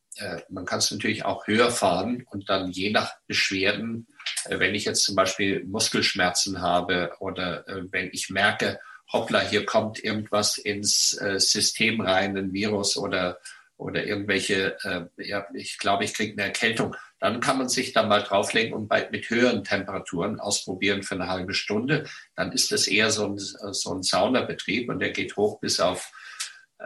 man 0.48 0.64
kann 0.64 0.78
es 0.78 0.90
natürlich 0.90 1.24
auch 1.24 1.46
höher 1.46 1.70
fahren 1.70 2.24
und 2.30 2.48
dann 2.48 2.70
je 2.70 2.90
nach 2.90 3.12
Beschwerden, 3.26 4.06
äh, 4.46 4.58
wenn 4.58 4.74
ich 4.74 4.84
jetzt 4.84 5.02
zum 5.04 5.14
Beispiel 5.14 5.64
Muskelschmerzen 5.64 6.60
habe 6.60 7.12
oder 7.20 7.66
äh, 7.68 7.82
wenn 7.90 8.10
ich 8.12 8.30
merke, 8.30 8.80
hoppla, 9.12 9.40
hier 9.40 9.64
kommt 9.64 10.04
irgendwas 10.04 10.58
ins 10.58 11.18
System 11.38 12.02
rein, 12.02 12.36
ein 12.36 12.52
Virus 12.52 12.98
oder, 12.98 13.38
oder 13.78 14.04
irgendwelche, 14.04 14.76
ja, 15.16 15.46
ich 15.54 15.78
glaube, 15.78 16.04
ich 16.04 16.12
kriege 16.12 16.34
eine 16.34 16.42
Erkältung, 16.42 16.94
dann 17.18 17.40
kann 17.40 17.56
man 17.56 17.70
sich 17.70 17.94
da 17.94 18.02
mal 18.02 18.22
drauflegen 18.22 18.74
und 18.74 18.86
bei, 18.86 19.08
mit 19.10 19.30
höheren 19.30 19.64
Temperaturen 19.64 20.38
ausprobieren 20.40 21.02
für 21.02 21.14
eine 21.14 21.28
halbe 21.28 21.54
Stunde. 21.54 22.04
Dann 22.36 22.52
ist 22.52 22.70
das 22.70 22.86
eher 22.86 23.10
so 23.10 23.24
ein, 23.24 23.38
so 23.38 23.94
ein 23.94 24.02
Saunabetrieb 24.02 24.90
und 24.90 24.98
der 24.98 25.12
geht 25.12 25.38
hoch 25.38 25.58
bis 25.58 25.80
auf 25.80 26.12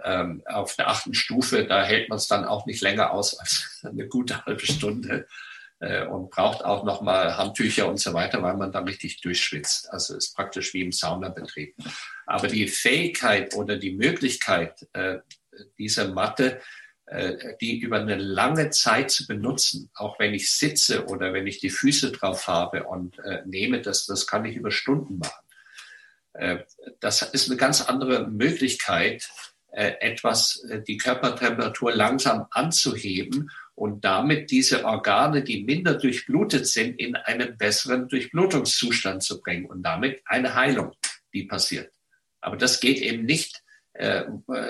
ähm, 0.04 0.42
auf 0.46 0.76
der 0.76 0.88
achten 0.88 1.14
Stufe, 1.14 1.64
da 1.66 1.84
hält 1.84 2.08
man 2.08 2.16
es 2.16 2.28
dann 2.28 2.44
auch 2.44 2.66
nicht 2.66 2.80
länger 2.80 3.12
aus 3.12 3.38
als 3.38 3.80
eine 3.84 4.06
gute 4.08 4.44
halbe 4.44 4.64
Stunde 4.64 5.26
äh, 5.80 6.06
und 6.06 6.30
braucht 6.30 6.64
auch 6.64 6.84
nochmal 6.84 7.36
Handtücher 7.36 7.88
und 7.88 7.98
so 7.98 8.14
weiter, 8.14 8.42
weil 8.42 8.56
man 8.56 8.72
dann 8.72 8.84
richtig 8.84 9.20
durchschwitzt. 9.20 9.92
Also 9.92 10.16
ist 10.16 10.34
praktisch 10.34 10.72
wie 10.74 10.82
im 10.82 10.92
Saunabetrieb. 10.92 11.74
Aber 12.26 12.48
die 12.48 12.68
Fähigkeit 12.68 13.54
oder 13.54 13.76
die 13.76 13.94
Möglichkeit 13.94 14.86
äh, 14.92 15.18
dieser 15.78 16.08
Matte, 16.08 16.60
äh, 17.06 17.56
die 17.60 17.80
über 17.80 18.00
eine 18.00 18.16
lange 18.16 18.70
Zeit 18.70 19.10
zu 19.10 19.26
benutzen, 19.26 19.90
auch 19.94 20.18
wenn 20.18 20.32
ich 20.32 20.50
sitze 20.50 21.06
oder 21.06 21.32
wenn 21.34 21.46
ich 21.46 21.60
die 21.60 21.70
Füße 21.70 22.12
drauf 22.12 22.46
habe 22.46 22.84
und 22.84 23.18
äh, 23.18 23.42
nehme, 23.44 23.82
das, 23.82 24.06
das 24.06 24.26
kann 24.26 24.44
ich 24.44 24.56
über 24.56 24.70
Stunden 24.70 25.18
machen. 25.18 25.44
Äh, 26.32 26.58
das 27.00 27.22
ist 27.22 27.50
eine 27.50 27.58
ganz 27.58 27.82
andere 27.82 28.28
Möglichkeit, 28.28 29.28
etwas, 29.72 30.62
äh, 30.68 30.82
die 30.82 30.98
Körpertemperatur 30.98 31.92
langsam 31.94 32.46
anzuheben 32.50 33.50
und 33.74 34.04
damit 34.04 34.50
diese 34.50 34.84
Organe, 34.84 35.42
die 35.42 35.64
minder 35.64 35.94
durchblutet 35.94 36.66
sind, 36.66 37.00
in 37.00 37.16
einen 37.16 37.56
besseren 37.56 38.08
Durchblutungszustand 38.08 39.22
zu 39.22 39.40
bringen 39.40 39.66
und 39.66 39.82
damit 39.82 40.22
eine 40.26 40.54
Heilung, 40.54 40.92
die 41.32 41.44
passiert. 41.44 41.92
Aber 42.40 42.56
das 42.56 42.80
geht 42.80 42.98
eben 42.98 43.24
nicht, 43.24 43.62
äh, 43.94 44.24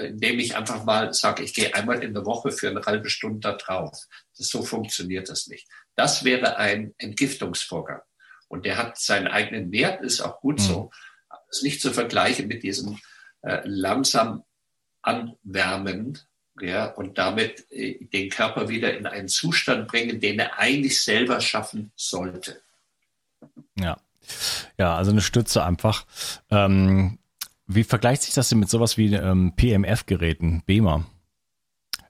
indem 0.07 0.39
ich 0.39 0.57
einfach 0.57 0.85
mal 0.85 1.13
sage, 1.13 1.43
ich 1.43 1.55
gehe 1.55 1.75
einmal 1.75 2.03
in 2.03 2.15
der 2.15 2.25
Woche 2.25 2.53
für 2.53 2.71
eine 2.71 2.83
halbe 2.83 3.11
Stunde 3.11 3.41
da 3.41 3.53
drauf. 3.53 4.07
Das, 4.37 4.49
so 4.49 4.63
funktioniert 4.63 5.29
das 5.29 5.49
nicht. 5.49 5.67
Das 5.97 6.25
wäre 6.25 6.57
ein 6.57 6.95
Entgiftungsvorgang. 6.99 8.03
Und 8.49 8.67
der 8.67 8.77
hat 8.77 8.99
seinen 8.99 9.29
eigenen 9.29 9.73
Wert, 9.73 10.03
ist 10.03 10.21
auch 10.21 10.41
gut 10.41 10.61
so. 10.61 10.91
Aber 11.29 11.43
ist 11.51 11.63
nicht 11.63 11.81
zu 11.81 11.93
vergleichen 11.93 12.49
mit 12.49 12.63
diesem 12.63 12.99
äh, 13.43 13.61
langsam 13.65 14.45
anwärmen 15.03 16.19
ja, 16.61 16.87
und 16.87 17.19
damit 17.19 17.71
äh, 17.71 18.05
den 18.13 18.31
Körper 18.31 18.69
wieder 18.69 18.97
in 18.97 19.07
einen 19.07 19.29
Zustand 19.29 19.89
bringen, 19.89 20.21
den 20.21 20.39
er 20.39 20.59
eigentlich 20.59 21.01
selber 21.01 21.41
schaffen 21.41 21.93
sollte. 21.97 22.61
Ja, 23.79 23.97
ja, 24.79 24.95
also 24.97 25.11
eine 25.11 25.23
Stütze 25.23 25.65
einfach. 25.65 26.05
Ähm, 26.51 27.19
wie 27.67 27.85
vergleicht 27.85 28.23
sich 28.23 28.35
das 28.35 28.49
denn 28.49 28.59
mit 28.59 28.71
sowas 28.71 28.97
wie 28.97 29.15
ähm, 29.15 29.55
PMF-Geräten, 29.57 30.63
BEMA? 30.67 31.05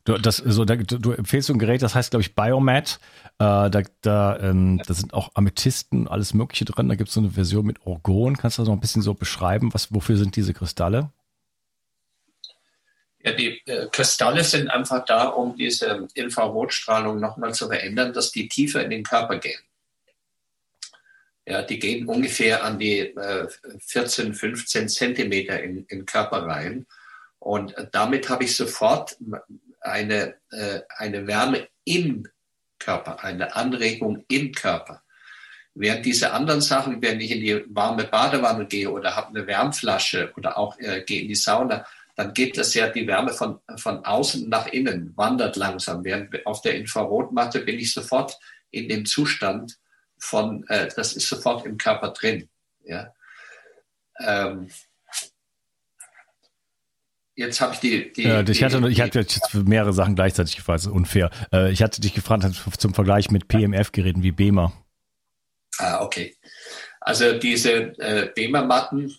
Du, 0.04 0.18
das, 0.18 0.38
so, 0.38 0.64
da, 0.64 0.74
du 0.74 1.12
empfehlst 1.12 1.46
so 1.46 1.52
ein 1.52 1.60
Gerät, 1.60 1.80
das 1.80 1.94
heißt, 1.94 2.10
glaube 2.10 2.22
ich, 2.22 2.34
Biomat. 2.34 2.98
Äh, 3.38 3.70
da, 3.70 3.82
da, 4.00 4.38
ähm, 4.40 4.82
da 4.84 4.94
sind 4.94 5.14
auch 5.14 5.30
Amethysten, 5.34 6.08
alles 6.08 6.34
Mögliche 6.34 6.64
drin. 6.64 6.88
Da 6.88 6.96
gibt 6.96 7.08
es 7.08 7.14
so 7.14 7.20
eine 7.20 7.30
Version 7.30 7.64
mit 7.64 7.86
Orgon. 7.86 8.36
Kannst 8.36 8.58
du 8.58 8.62
das 8.62 8.68
noch 8.68 8.74
ein 8.74 8.80
bisschen 8.80 9.02
so 9.02 9.14
beschreiben? 9.14 9.72
Was, 9.72 9.94
wofür 9.94 10.16
sind 10.16 10.34
diese 10.34 10.54
Kristalle? 10.54 11.10
Ja, 13.24 13.32
die 13.32 13.62
äh, 13.66 13.86
Kristalle 13.90 14.42
sind 14.42 14.68
einfach 14.68 15.04
da, 15.04 15.26
um 15.26 15.56
diese 15.56 16.08
Infrarotstrahlung 16.14 17.20
nochmal 17.20 17.54
zu 17.54 17.68
verändern, 17.68 18.12
dass 18.12 18.32
die 18.32 18.48
tiefer 18.48 18.82
in 18.82 18.90
den 18.90 19.04
Körper 19.04 19.38
gehen. 19.38 19.60
Ja, 21.46 21.62
die 21.62 21.78
gehen 21.78 22.06
ungefähr 22.06 22.64
an 22.64 22.78
die 22.78 23.00
äh, 23.00 23.48
14, 23.80 24.34
15 24.34 24.88
Zentimeter 24.88 25.60
in, 25.62 25.86
den 25.86 26.06
Körper 26.06 26.46
rein. 26.46 26.86
Und 27.38 27.74
damit 27.92 28.28
habe 28.28 28.44
ich 28.44 28.56
sofort 28.56 29.16
eine, 29.80 30.34
äh, 30.50 30.80
eine 30.96 31.26
Wärme 31.26 31.68
im 31.84 32.28
Körper, 32.78 33.22
eine 33.24 33.54
Anregung 33.54 34.24
im 34.28 34.52
Körper. 34.52 35.02
Während 35.74 36.04
diese 36.04 36.32
anderen 36.32 36.60
Sachen, 36.60 37.00
wenn 37.00 37.20
ich 37.20 37.30
in 37.30 37.40
die 37.40 37.64
warme 37.68 38.04
Badewanne 38.04 38.66
gehe 38.66 38.90
oder 38.90 39.16
habe 39.16 39.28
eine 39.28 39.46
Wärmflasche 39.46 40.32
oder 40.36 40.58
auch 40.58 40.78
äh, 40.78 41.02
gehe 41.02 41.22
in 41.22 41.28
die 41.28 41.34
Sauna, 41.34 41.86
dann 42.14 42.34
geht 42.34 42.58
das 42.58 42.74
ja 42.74 42.88
die 42.88 43.06
Wärme 43.06 43.32
von, 43.32 43.58
von 43.76 44.04
außen 44.04 44.48
nach 44.48 44.66
innen, 44.66 45.16
wandert 45.16 45.56
langsam. 45.56 46.04
Während 46.04 46.46
auf 46.46 46.60
der 46.60 46.76
Infrarotmatte 46.76 47.60
bin 47.60 47.78
ich 47.78 47.92
sofort 47.92 48.38
in 48.70 48.88
dem 48.88 49.06
Zustand 49.06 49.78
von, 50.18 50.64
äh, 50.68 50.88
das 50.94 51.14
ist 51.14 51.28
sofort 51.28 51.64
im 51.66 51.78
Körper 51.78 52.10
drin. 52.10 52.48
Ja. 52.84 53.12
Ähm, 54.20 54.68
jetzt 57.34 57.60
habe 57.60 57.74
ich 57.74 57.80
die. 57.80 58.12
die, 58.12 58.22
ja, 58.24 58.42
ich, 58.42 58.62
hatte, 58.62 58.88
ich 58.88 59.00
hatte 59.00 59.20
jetzt 59.20 59.54
mehrere 59.54 59.92
Sachen 59.92 60.14
gleichzeitig 60.14 60.56
gefragt, 60.56 60.80
das 60.80 60.86
ist 60.86 60.92
unfair. 60.92 61.30
Äh, 61.52 61.72
ich 61.72 61.82
hatte 61.82 62.00
dich 62.00 62.14
gefragt 62.14 62.44
zum 62.78 62.94
Vergleich 62.94 63.30
mit 63.30 63.48
PMF-Geräten 63.48 64.22
wie 64.22 64.32
BEMA. 64.32 64.72
Ah, 65.78 66.02
okay. 66.02 66.36
Also 67.00 67.38
diese 67.38 67.98
äh, 67.98 68.30
BEMA-Matten 68.34 69.12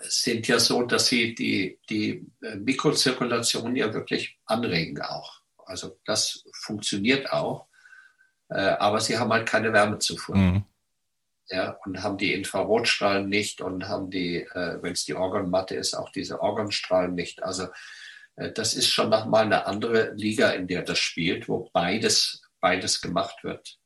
sind 0.00 0.48
ja 0.48 0.58
so, 0.58 0.82
dass 0.82 1.06
sie 1.06 1.34
die, 1.34 1.78
die 1.88 2.26
äh, 2.42 2.56
Mikrozirkulation 2.56 3.76
ja 3.76 3.92
wirklich 3.94 4.38
anregen 4.46 5.00
auch. 5.00 5.40
Also 5.64 5.98
das 6.04 6.44
funktioniert 6.52 7.32
auch, 7.32 7.66
äh, 8.48 8.56
aber 8.56 9.00
sie 9.00 9.18
haben 9.18 9.32
halt 9.32 9.48
keine 9.48 9.72
Wärmezufuhr. 9.72 10.36
Mhm 10.36 10.64
ja, 11.48 11.78
und 11.84 12.02
haben 12.02 12.18
die 12.18 12.32
Infrarotstrahlen 12.32 13.28
nicht 13.28 13.60
und 13.60 13.88
haben 13.88 14.10
die, 14.10 14.38
äh, 14.38 14.82
wenn 14.82 14.92
es 14.92 15.04
die 15.04 15.14
Organmatte 15.14 15.74
ist, 15.76 15.94
auch 15.94 16.10
diese 16.10 16.40
Organstrahlen 16.40 17.14
nicht. 17.14 17.42
Also 17.42 17.68
äh, 18.36 18.50
das 18.52 18.74
ist 18.74 18.88
schon 18.88 19.10
nochmal 19.10 19.44
eine 19.44 19.66
andere 19.66 20.12
Liga, 20.14 20.50
in 20.50 20.66
der 20.66 20.82
das 20.82 20.98
spielt, 20.98 21.48
wo 21.48 21.70
beides, 21.72 22.42
beides 22.60 23.00
gemacht 23.00 23.44
wird 23.44 23.78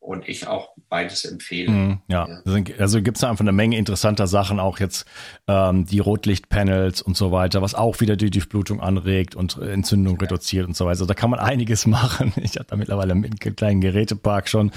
und 0.00 0.28
ich 0.28 0.46
auch 0.46 0.70
beides 0.88 1.24
empfehle. 1.24 1.70
Mm, 1.70 2.00
ja. 2.08 2.26
ja. 2.28 2.62
also 2.78 3.02
gibt 3.02 3.18
es 3.18 3.24
einfach 3.24 3.42
eine 3.42 3.52
Menge 3.52 3.76
interessanter 3.76 4.26
Sachen, 4.26 4.58
auch 4.58 4.78
jetzt 4.78 5.06
ähm, 5.46 5.84
die 5.84 5.98
Rotlichtpanels 5.98 7.02
und 7.02 7.16
so 7.16 7.30
weiter, 7.30 7.60
was 7.60 7.74
auch 7.74 8.00
wieder 8.00 8.16
die 8.16 8.30
Durchblutung 8.30 8.80
anregt 8.80 9.34
und 9.34 9.58
Entzündung 9.58 10.14
ja. 10.14 10.22
reduziert 10.22 10.66
und 10.66 10.74
so 10.74 10.84
weiter. 10.84 10.90
Also 10.90 11.06
da 11.06 11.14
kann 11.14 11.30
man 11.30 11.40
einiges 11.40 11.86
machen. 11.86 12.32
Ich 12.36 12.56
habe 12.56 12.66
da 12.68 12.76
mittlerweile 12.76 13.12
einen 13.12 13.38
kleinen 13.38 13.80
Gerätepark 13.80 14.48
schon. 14.48 14.70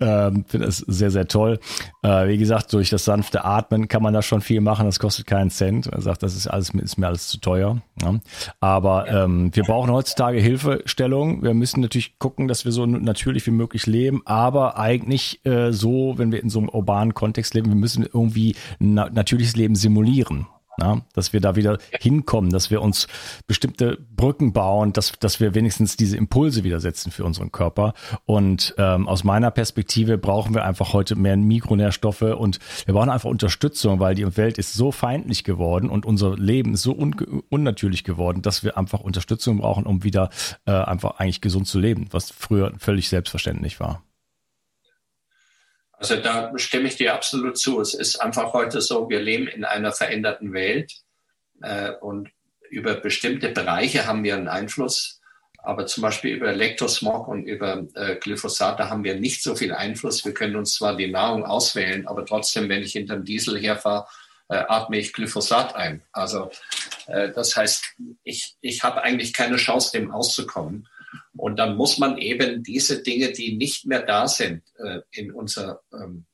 Ähm, 0.00 0.44
Finde 0.46 0.68
es 0.68 0.78
sehr, 0.78 1.10
sehr 1.10 1.26
toll. 1.26 1.58
Äh, 2.02 2.28
wie 2.28 2.38
gesagt, 2.38 2.72
durch 2.72 2.90
das 2.90 3.04
sanfte 3.04 3.44
Atmen 3.44 3.88
kann 3.88 4.02
man 4.02 4.14
da 4.14 4.22
schon 4.22 4.42
viel 4.42 4.60
machen. 4.60 4.86
Das 4.86 5.00
kostet 5.00 5.26
keinen 5.26 5.50
Cent. 5.50 5.88
Er 5.88 6.02
sagt, 6.02 6.22
das 6.22 6.36
ist 6.36 6.46
alles 6.46 6.72
ist 6.74 6.98
mir 6.98 7.08
alles 7.08 7.26
zu 7.26 7.38
teuer. 7.38 7.78
Ja. 8.00 8.14
Aber 8.60 9.08
ähm, 9.08 9.50
wir 9.54 9.64
brauchen 9.64 9.90
heutzutage 9.90 10.38
Hilfestellung. 10.38 11.42
Wir 11.42 11.54
müssen 11.54 11.80
natürlich 11.80 12.18
gucken, 12.18 12.46
dass 12.46 12.64
wir 12.64 12.70
so 12.70 12.86
natürlich 12.86 13.46
wie 13.46 13.50
möglich 13.50 13.86
leben, 13.86 14.22
aber 14.24 14.57
aber 14.58 14.76
eigentlich 14.76 15.44
äh, 15.46 15.72
so, 15.72 16.14
wenn 16.16 16.32
wir 16.32 16.42
in 16.42 16.50
so 16.50 16.58
einem 16.58 16.68
urbanen 16.68 17.14
Kontext 17.14 17.54
leben, 17.54 17.68
wir 17.68 17.76
müssen 17.76 18.04
irgendwie 18.04 18.56
na 18.80 19.08
natürliches 19.08 19.54
Leben 19.54 19.76
simulieren. 19.76 20.46
Na, 20.80 21.02
dass 21.12 21.32
wir 21.32 21.40
da 21.40 21.56
wieder 21.56 21.78
hinkommen, 21.90 22.50
dass 22.50 22.70
wir 22.70 22.80
uns 22.82 23.08
bestimmte 23.48 23.98
Brücken 24.14 24.52
bauen, 24.52 24.92
dass, 24.92 25.10
dass 25.18 25.40
wir 25.40 25.56
wenigstens 25.56 25.96
diese 25.96 26.16
Impulse 26.16 26.62
wieder 26.62 26.78
setzen 26.78 27.10
für 27.10 27.24
unseren 27.24 27.50
Körper. 27.50 27.94
Und 28.26 28.76
ähm, 28.78 29.08
aus 29.08 29.24
meiner 29.24 29.50
Perspektive 29.50 30.18
brauchen 30.18 30.54
wir 30.54 30.64
einfach 30.64 30.92
heute 30.92 31.16
mehr 31.16 31.36
Mikronährstoffe 31.36 32.22
und 32.22 32.60
wir 32.84 32.94
brauchen 32.94 33.10
einfach 33.10 33.28
Unterstützung, 33.28 33.98
weil 33.98 34.14
die 34.14 34.36
Welt 34.36 34.56
ist 34.56 34.72
so 34.72 34.92
feindlich 34.92 35.42
geworden 35.42 35.90
und 35.90 36.06
unser 36.06 36.36
Leben 36.36 36.74
ist 36.74 36.82
so 36.82 36.96
un 36.96 37.12
unnatürlich 37.48 38.04
geworden, 38.04 38.42
dass 38.42 38.62
wir 38.62 38.78
einfach 38.78 39.00
Unterstützung 39.00 39.58
brauchen, 39.58 39.84
um 39.84 40.04
wieder 40.04 40.30
äh, 40.64 40.70
einfach 40.70 41.18
eigentlich 41.18 41.40
gesund 41.40 41.66
zu 41.66 41.80
leben, 41.80 42.06
was 42.12 42.30
früher 42.30 42.72
völlig 42.78 43.08
selbstverständlich 43.08 43.80
war. 43.80 44.04
Also 45.98 46.16
da 46.16 46.52
stimme 46.56 46.88
ich 46.88 46.96
dir 46.96 47.14
absolut 47.14 47.58
zu. 47.58 47.80
Es 47.80 47.92
ist 47.92 48.22
einfach 48.22 48.52
heute 48.52 48.80
so, 48.80 49.10
wir 49.10 49.20
leben 49.20 49.48
in 49.48 49.64
einer 49.64 49.92
veränderten 49.92 50.52
Welt 50.52 50.92
äh, 51.62 51.92
und 52.00 52.30
über 52.70 52.94
bestimmte 52.94 53.48
Bereiche 53.48 54.06
haben 54.06 54.22
wir 54.22 54.36
einen 54.36 54.48
Einfluss, 54.48 55.20
aber 55.58 55.86
zum 55.86 56.02
Beispiel 56.02 56.36
über 56.36 56.48
Elektrosmog 56.50 57.26
und 57.26 57.46
über 57.46 57.84
äh, 57.94 58.16
Glyphosat, 58.16 58.78
da 58.78 58.90
haben 58.90 59.02
wir 59.02 59.16
nicht 59.16 59.42
so 59.42 59.56
viel 59.56 59.72
Einfluss. 59.72 60.24
Wir 60.24 60.34
können 60.34 60.54
uns 60.54 60.74
zwar 60.74 60.96
die 60.96 61.10
Nahrung 61.10 61.44
auswählen, 61.44 62.06
aber 62.06 62.24
trotzdem, 62.24 62.68
wenn 62.68 62.82
ich 62.82 62.92
hinterm 62.92 63.24
Diesel 63.24 63.58
herfahre, 63.58 64.06
äh, 64.48 64.64
atme 64.68 64.98
ich 64.98 65.12
Glyphosat 65.12 65.74
ein. 65.74 66.02
Also 66.12 66.50
äh, 67.06 67.30
das 67.32 67.56
heißt, 67.56 67.84
ich, 68.22 68.56
ich 68.60 68.84
habe 68.84 69.02
eigentlich 69.02 69.32
keine 69.32 69.56
Chance, 69.56 69.98
dem 69.98 70.12
auszukommen. 70.12 70.86
Und 71.36 71.58
dann 71.58 71.76
muss 71.76 71.98
man 71.98 72.18
eben 72.18 72.62
diese 72.62 73.02
Dinge, 73.02 73.32
die 73.32 73.56
nicht 73.56 73.86
mehr 73.86 74.02
da 74.02 74.28
sind 74.28 74.62
äh, 74.76 75.00
in, 75.10 75.32
unser, 75.32 75.82
ähm, 75.92 76.26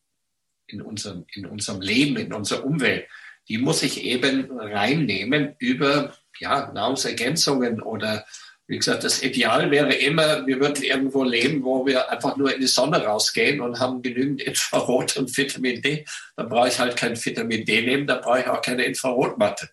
in, 0.66 0.80
unserem, 0.82 1.24
in 1.34 1.46
unserem 1.46 1.80
Leben, 1.80 2.16
in 2.16 2.32
unserer 2.32 2.64
Umwelt, 2.64 3.06
die 3.48 3.58
muss 3.58 3.82
ich 3.82 4.02
eben 4.02 4.50
reinnehmen 4.58 5.54
über 5.58 6.14
ja, 6.38 6.72
Nahrungsergänzungen 6.72 7.82
oder 7.82 8.24
wie 8.66 8.78
gesagt, 8.78 9.04
das 9.04 9.22
Ideal 9.22 9.70
wäre 9.70 9.92
immer, 9.92 10.46
wir 10.46 10.58
würden 10.58 10.82
irgendwo 10.82 11.22
leben, 11.22 11.62
wo 11.62 11.84
wir 11.84 12.10
einfach 12.10 12.36
nur 12.38 12.54
in 12.54 12.62
die 12.62 12.66
Sonne 12.66 13.04
rausgehen 13.04 13.60
und 13.60 13.78
haben 13.78 14.00
genügend 14.00 14.40
Infrarot 14.40 15.18
und 15.18 15.36
Vitamin 15.36 15.82
D. 15.82 16.06
Dann 16.36 16.48
brauche 16.48 16.68
ich 16.68 16.78
halt 16.78 16.96
kein 16.96 17.22
Vitamin 17.22 17.66
D 17.66 17.82
nehmen, 17.82 18.06
dann 18.06 18.22
brauche 18.22 18.40
ich 18.40 18.46
auch 18.46 18.62
keine 18.62 18.84
Infrarotmatte. 18.84 19.68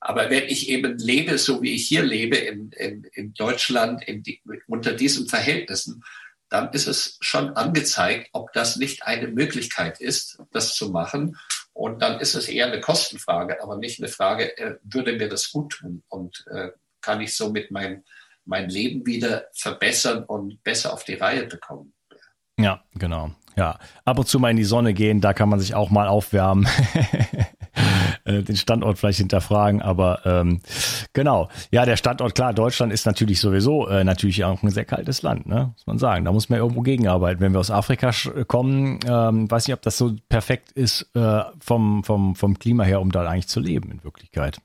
Aber 0.00 0.30
wenn 0.30 0.44
ich 0.44 0.68
eben 0.70 0.98
lebe, 0.98 1.36
so 1.36 1.62
wie 1.62 1.74
ich 1.74 1.86
hier 1.86 2.02
lebe, 2.02 2.36
in, 2.36 2.72
in, 2.72 3.04
in 3.12 3.34
Deutschland, 3.34 4.02
in 4.02 4.22
die, 4.22 4.40
unter 4.66 4.92
diesen 4.92 5.28
Verhältnissen, 5.28 6.02
dann 6.48 6.72
ist 6.72 6.86
es 6.86 7.18
schon 7.20 7.56
angezeigt, 7.56 8.30
ob 8.32 8.52
das 8.52 8.76
nicht 8.76 9.04
eine 9.04 9.28
Möglichkeit 9.28 10.00
ist, 10.00 10.42
das 10.52 10.74
zu 10.74 10.90
machen. 10.90 11.36
Und 11.72 12.02
dann 12.02 12.18
ist 12.18 12.34
es 12.34 12.48
eher 12.48 12.66
eine 12.66 12.80
Kostenfrage, 12.80 13.62
aber 13.62 13.76
nicht 13.76 14.00
eine 14.00 14.08
Frage, 14.08 14.56
äh, 14.58 14.76
würde 14.82 15.12
mir 15.12 15.28
das 15.28 15.52
gut 15.52 15.72
tun 15.72 16.02
und 16.08 16.44
äh, 16.50 16.70
kann 17.00 17.20
ich 17.20 17.36
somit 17.36 17.70
mein, 17.70 18.04
mein 18.44 18.68
Leben 18.68 19.06
wieder 19.06 19.46
verbessern 19.54 20.24
und 20.24 20.62
besser 20.64 20.92
auf 20.92 21.04
die 21.04 21.14
Reihe 21.14 21.46
bekommen. 21.46 21.94
Ja, 22.58 22.82
genau. 22.94 23.30
Ja, 23.56 23.78
ab 24.04 24.18
und 24.18 24.26
zu 24.26 24.38
mal 24.38 24.50
in 24.50 24.56
die 24.56 24.64
Sonne 24.64 24.92
gehen, 24.92 25.20
da 25.20 25.32
kann 25.32 25.48
man 25.48 25.60
sich 25.60 25.74
auch 25.74 25.90
mal 25.90 26.08
aufwärmen. 26.08 26.68
Äh, 28.30 28.42
den 28.42 28.56
Standort 28.56 28.98
vielleicht 28.98 29.18
hinterfragen, 29.18 29.82
aber 29.82 30.20
ähm, 30.24 30.60
genau. 31.12 31.48
Ja, 31.70 31.84
der 31.84 31.96
Standort, 31.96 32.34
klar, 32.34 32.54
Deutschland 32.54 32.92
ist 32.92 33.06
natürlich 33.06 33.40
sowieso 33.40 33.88
äh, 33.88 34.04
natürlich 34.04 34.44
auch 34.44 34.62
ein 34.62 34.70
sehr 34.70 34.84
kaltes 34.84 35.22
Land, 35.22 35.46
ne? 35.46 35.72
muss 35.74 35.86
man 35.86 35.98
sagen. 35.98 36.24
Da 36.24 36.32
muss 36.32 36.48
man 36.48 36.58
irgendwo 36.58 36.82
gegenarbeiten. 36.82 37.40
Wenn 37.40 37.52
wir 37.52 37.60
aus 37.60 37.70
Afrika 37.70 38.12
kommen, 38.46 39.00
ähm, 39.06 39.50
weiß 39.50 39.66
nicht, 39.66 39.74
ob 39.74 39.82
das 39.82 39.98
so 39.98 40.16
perfekt 40.28 40.72
ist 40.72 41.08
äh, 41.14 41.42
vom, 41.60 42.04
vom, 42.04 42.34
vom 42.36 42.58
Klima 42.58 42.84
her, 42.84 43.00
um 43.00 43.12
da 43.12 43.28
eigentlich 43.28 43.48
zu 43.48 43.60
leben 43.60 43.90
in 43.90 44.04
Wirklichkeit. 44.04 44.60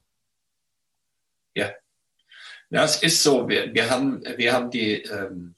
Ja, 2.71 2.83
es 2.83 3.01
ist 3.01 3.23
so. 3.23 3.47
Wir, 3.47 3.73
wir, 3.73 3.89
haben, 3.89 4.23
wir 4.37 4.53
haben 4.53 4.69
die 4.69 5.01
ähm 5.03 5.55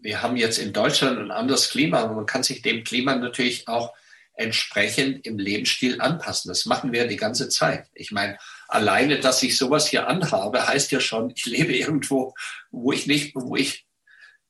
wir 0.00 0.22
haben 0.22 0.36
jetzt 0.36 0.58
in 0.58 0.72
Deutschland 0.72 1.18
ein 1.18 1.30
anderes 1.30 1.70
Klima, 1.70 2.06
man 2.06 2.26
kann 2.26 2.42
sich 2.42 2.62
dem 2.62 2.82
Klima 2.82 3.14
natürlich 3.14 3.68
auch 3.68 3.92
entsprechend 4.34 5.26
im 5.26 5.38
Lebensstil 5.38 6.00
anpassen. 6.00 6.48
Das 6.48 6.66
machen 6.66 6.92
wir 6.92 7.06
die 7.06 7.16
ganze 7.16 7.48
Zeit. 7.48 7.86
Ich 7.94 8.12
meine, 8.12 8.38
alleine, 8.68 9.20
dass 9.20 9.42
ich 9.42 9.56
sowas 9.56 9.88
hier 9.88 10.08
anhabe, 10.08 10.66
heißt 10.66 10.90
ja 10.92 11.00
schon, 11.00 11.32
ich 11.34 11.44
lebe 11.46 11.74
irgendwo, 11.74 12.34
wo 12.70 12.92
ich 12.92 13.06
nicht, 13.06 13.34
wo 13.34 13.56
ich 13.56 13.86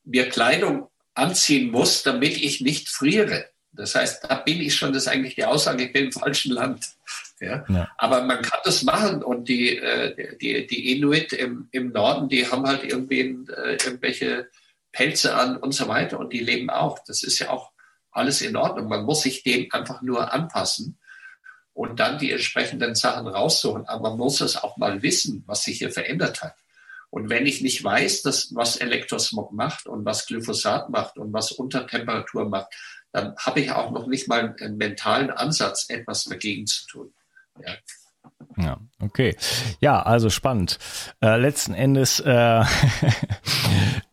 mir 0.03 0.29
Kleidung 0.29 0.89
anziehen 1.13 1.71
muss, 1.71 2.03
damit 2.03 2.37
ich 2.37 2.61
nicht 2.61 2.89
friere. 2.89 3.49
Das 3.71 3.95
heißt, 3.95 4.23
da 4.23 4.35
bin 4.35 4.61
ich 4.61 4.75
schon, 4.75 4.93
das 4.93 5.03
ist 5.03 5.09
eigentlich 5.09 5.35
die 5.35 5.45
Aussage, 5.45 5.85
ich 5.85 5.93
bin 5.93 6.05
im 6.05 6.11
falschen 6.11 6.53
Land. 6.53 6.85
Ja? 7.39 7.65
ja. 7.67 7.91
Aber 7.97 8.23
man 8.23 8.41
kann 8.41 8.59
das 8.63 8.83
machen 8.83 9.23
und 9.23 9.49
die, 9.49 9.77
äh, 9.77 10.37
die, 10.37 10.67
die 10.67 10.93
Inuit 10.95 11.33
im, 11.33 11.67
im 11.71 11.91
Norden, 11.91 12.29
die 12.29 12.47
haben 12.47 12.65
halt 12.67 12.83
irgendwie 12.83 13.19
äh, 13.19 13.77
irgendwelche 13.83 14.49
Pelze 14.91 15.35
an 15.35 15.57
und 15.57 15.73
so 15.73 15.87
weiter 15.87 16.19
und 16.19 16.31
die 16.31 16.39
leben 16.39 16.69
auch. 16.69 16.99
Das 17.05 17.23
ist 17.23 17.39
ja 17.39 17.49
auch 17.49 17.72
alles 18.13 18.41
in 18.41 18.55
Ordnung. 18.55 18.87
Man 18.87 19.05
muss 19.05 19.21
sich 19.23 19.43
dem 19.43 19.67
einfach 19.71 20.01
nur 20.01 20.33
anpassen 20.33 20.97
und 21.73 21.99
dann 21.99 22.19
die 22.19 22.31
entsprechenden 22.31 22.95
Sachen 22.95 23.27
raussuchen. 23.27 23.85
Aber 23.87 24.09
man 24.09 24.19
muss 24.19 24.41
es 24.41 24.55
auch 24.57 24.77
mal 24.77 25.01
wissen, 25.01 25.43
was 25.47 25.63
sich 25.63 25.79
hier 25.79 25.91
verändert 25.91 26.41
hat. 26.41 26.55
Und 27.09 27.29
wenn 27.29 27.45
ich 27.45 27.61
nicht 27.61 27.83
weiß, 27.83 28.23
dass, 28.23 28.55
was 28.55 28.77
Elektrosmog 28.77 29.53
macht 29.53 29.85
und 29.85 30.03
was 30.03 30.25
Glyphosat 30.25 30.89
macht 30.89 31.17
und 31.17 31.31
was 31.31 31.51
Untertemperatur 31.51 32.49
macht, 32.49 32.73
dann 33.11 33.35
habe 33.37 33.59
ich 33.59 33.71
auch 33.71 33.91
noch 33.91 34.07
nicht 34.07 34.27
mal 34.27 34.55
einen 34.59 34.77
mentalen 34.77 35.29
Ansatz, 35.29 35.85
etwas 35.89 36.23
dagegen 36.23 36.65
zu 36.65 36.87
tun. 36.87 37.13
Ja. 37.63 37.75
Ja, 38.57 38.79
okay. 38.99 39.35
Ja, 39.79 40.01
also 40.01 40.29
spannend. 40.29 40.79
Äh, 41.21 41.37
letzten 41.37 41.73
Endes 41.73 42.19
äh, 42.19 42.63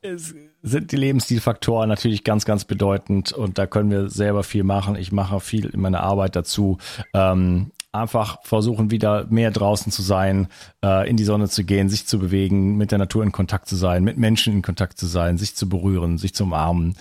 sind 0.63 0.93
die 0.93 0.97
Lebensstilfaktoren 0.97 1.89
natürlich 1.89 2.25
ganz, 2.25 2.45
ganz 2.45 2.65
bedeutend 2.65 3.33
und 3.33 3.59
da 3.59 3.67
können 3.67 3.91
wir 3.91 4.09
selber 4.09 4.43
viel 4.43 4.65
machen. 4.65 4.97
Ich 4.97 5.13
mache 5.13 5.41
viel 5.41 5.67
in 5.67 5.81
meiner 5.81 6.01
Arbeit 6.01 6.37
dazu. 6.37 6.79
Ähm, 7.15 7.71
einfach 7.93 8.39
versuchen, 8.45 8.91
wieder 8.91 9.27
mehr 9.31 9.51
draußen 9.51 9.91
zu 9.91 10.03
sein, 10.03 10.49
äh, 10.85 11.09
in 11.09 11.17
die 11.17 11.25
Sonne 11.25 11.49
zu 11.49 11.65
gehen, 11.65 11.89
sich 11.89 12.07
zu 12.07 12.19
bewegen, 12.19 12.77
mit 12.77 12.93
der 12.93 12.99
Natur 12.99 13.25
in 13.25 13.33
Kontakt 13.33 13.69
zu 13.69 13.77
sein, 13.77 14.05
mit 14.05 14.17
Menschen 14.17 14.55
in 14.55 14.63
Kontakt 14.63 14.99
zu 14.99 15.07
sein, 15.07 15.39
sich 15.39 15.57
zu 15.57 15.69
berühren, 15.69 16.19
sich 16.19 16.35
zu 16.35 16.45
umarmen. 16.45 16.97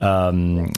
Ähm, 0.00 0.72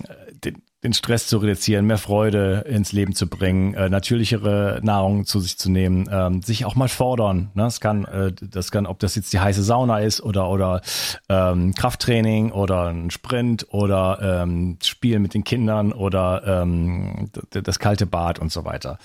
den, 0.85 0.93
Stress 0.93 1.27
zu 1.27 1.39
reduzieren, 1.39 1.87
mehr 1.87 1.99
Freude 1.99 2.65
ins 2.69 2.93
Leben 2.93 3.15
zu 3.15 3.27
bringen, 3.27 3.75
äh, 3.75 3.89
natürlichere 3.89 4.81
Nahrung 4.83 5.25
zu 5.25 5.41
sich 5.41 5.59
zu 5.59 5.71
nehmen, 5.71 6.09
ähm, 6.11 6.43
sich 6.43 6.65
auch 6.65 6.77
mal 6.77 6.89
fordern. 6.89 7.51
Ne? 7.55 7.65
Das 7.65 7.81
kann, 7.81 8.05
äh, 8.05 8.33
das 8.41 8.71
kann, 8.71 8.87
ob 8.87 8.99
das 9.01 9.15
jetzt 9.15 9.33
die 9.33 9.41
heiße 9.41 9.63
Sauna 9.63 10.01
ist 10.01 10.21
oder 10.21 10.49
oder 10.49 10.83
ähm, 11.29 11.75
Krafttraining 11.75 12.53
oder 12.53 12.89
ein 12.89 13.11
Sprint 13.11 13.67
oder 13.71 14.43
ähm, 14.43 14.79
Spielen 14.83 15.23
mit 15.23 15.35
den 15.35 15.43
Kindern 15.43 15.93
oder 15.93 16.63
ähm, 16.63 17.31
das 17.51 17.79
kalte 17.79 18.07
Bad 18.07 18.39
und 18.39 18.53
so 18.53 18.65
weiter. 18.65 18.99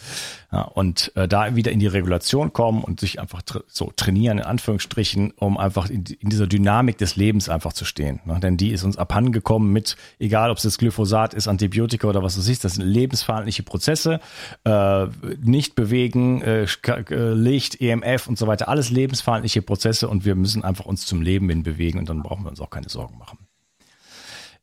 Ja, 0.52 0.62
und 0.62 1.12
äh, 1.16 1.28
da 1.28 1.56
wieder 1.56 1.72
in 1.72 1.80
die 1.80 1.88
Regulation 1.88 2.54
kommen 2.54 2.84
und 2.84 3.00
sich 3.00 3.20
einfach 3.20 3.42
tra 3.42 3.62
so 3.68 3.92
trainieren 3.96 4.40
in 4.40 4.44
Anführungsstrichen, 4.44 5.32
um 5.38 5.58
einfach 5.58 5.90
in, 5.90 6.04
in, 6.20 6.30
dieser 6.30 6.48
Dynamik 6.48 6.98
des 6.98 7.16
Lebens 7.16 7.50
einfach 7.50 7.74
zu 7.74 7.86
stehen. 7.86 8.20
Ne? 8.26 8.40
Denn 8.40 8.58
die 8.58 8.72
ist 8.72 8.84
uns 8.84 8.98
abhandengekommen 8.98 9.72
mit, 9.72 9.96
egal 10.20 10.50
ob 10.52 10.58
es 10.58 10.64
jetzt 10.64 10.80
Glyphosat 10.80 11.34
ist, 11.34 11.48
Antibiotika 11.48 11.69
oder 12.04 12.24
was 12.24 12.36
du 12.36 12.42
siehst, 12.42 12.64
das 12.64 12.76
sind 12.76 12.86
lebensverhandliche 12.86 13.64
Prozesse, 13.64 14.20
äh, 14.64 15.08
nicht 15.42 15.76
bewegen, 15.76 16.42
äh, 16.42 16.64
äh 16.64 17.34
Licht, 17.34 17.82
EMF 17.82 18.28
und 18.28 18.38
so 18.38 18.48
weiter, 18.48 18.68
alles 18.68 18.90
lebensverhandliche 18.90 19.62
Prozesse 19.62 20.08
und 20.08 20.26
wir 20.26 20.36
müssen 20.36 20.64
einfach 20.64 20.86
uns 20.86 21.06
zum 21.06 21.22
Leben 21.22 21.50
hin 21.50 21.64
bewegen 21.64 22.00
und 22.00 22.10
dann 22.10 22.24
brauchen 22.24 22.44
wir 22.44 22.50
uns 22.50 22.62
auch 22.62 22.70
keine 22.70 22.90
Sorgen 22.90 23.18
machen. 23.18 23.40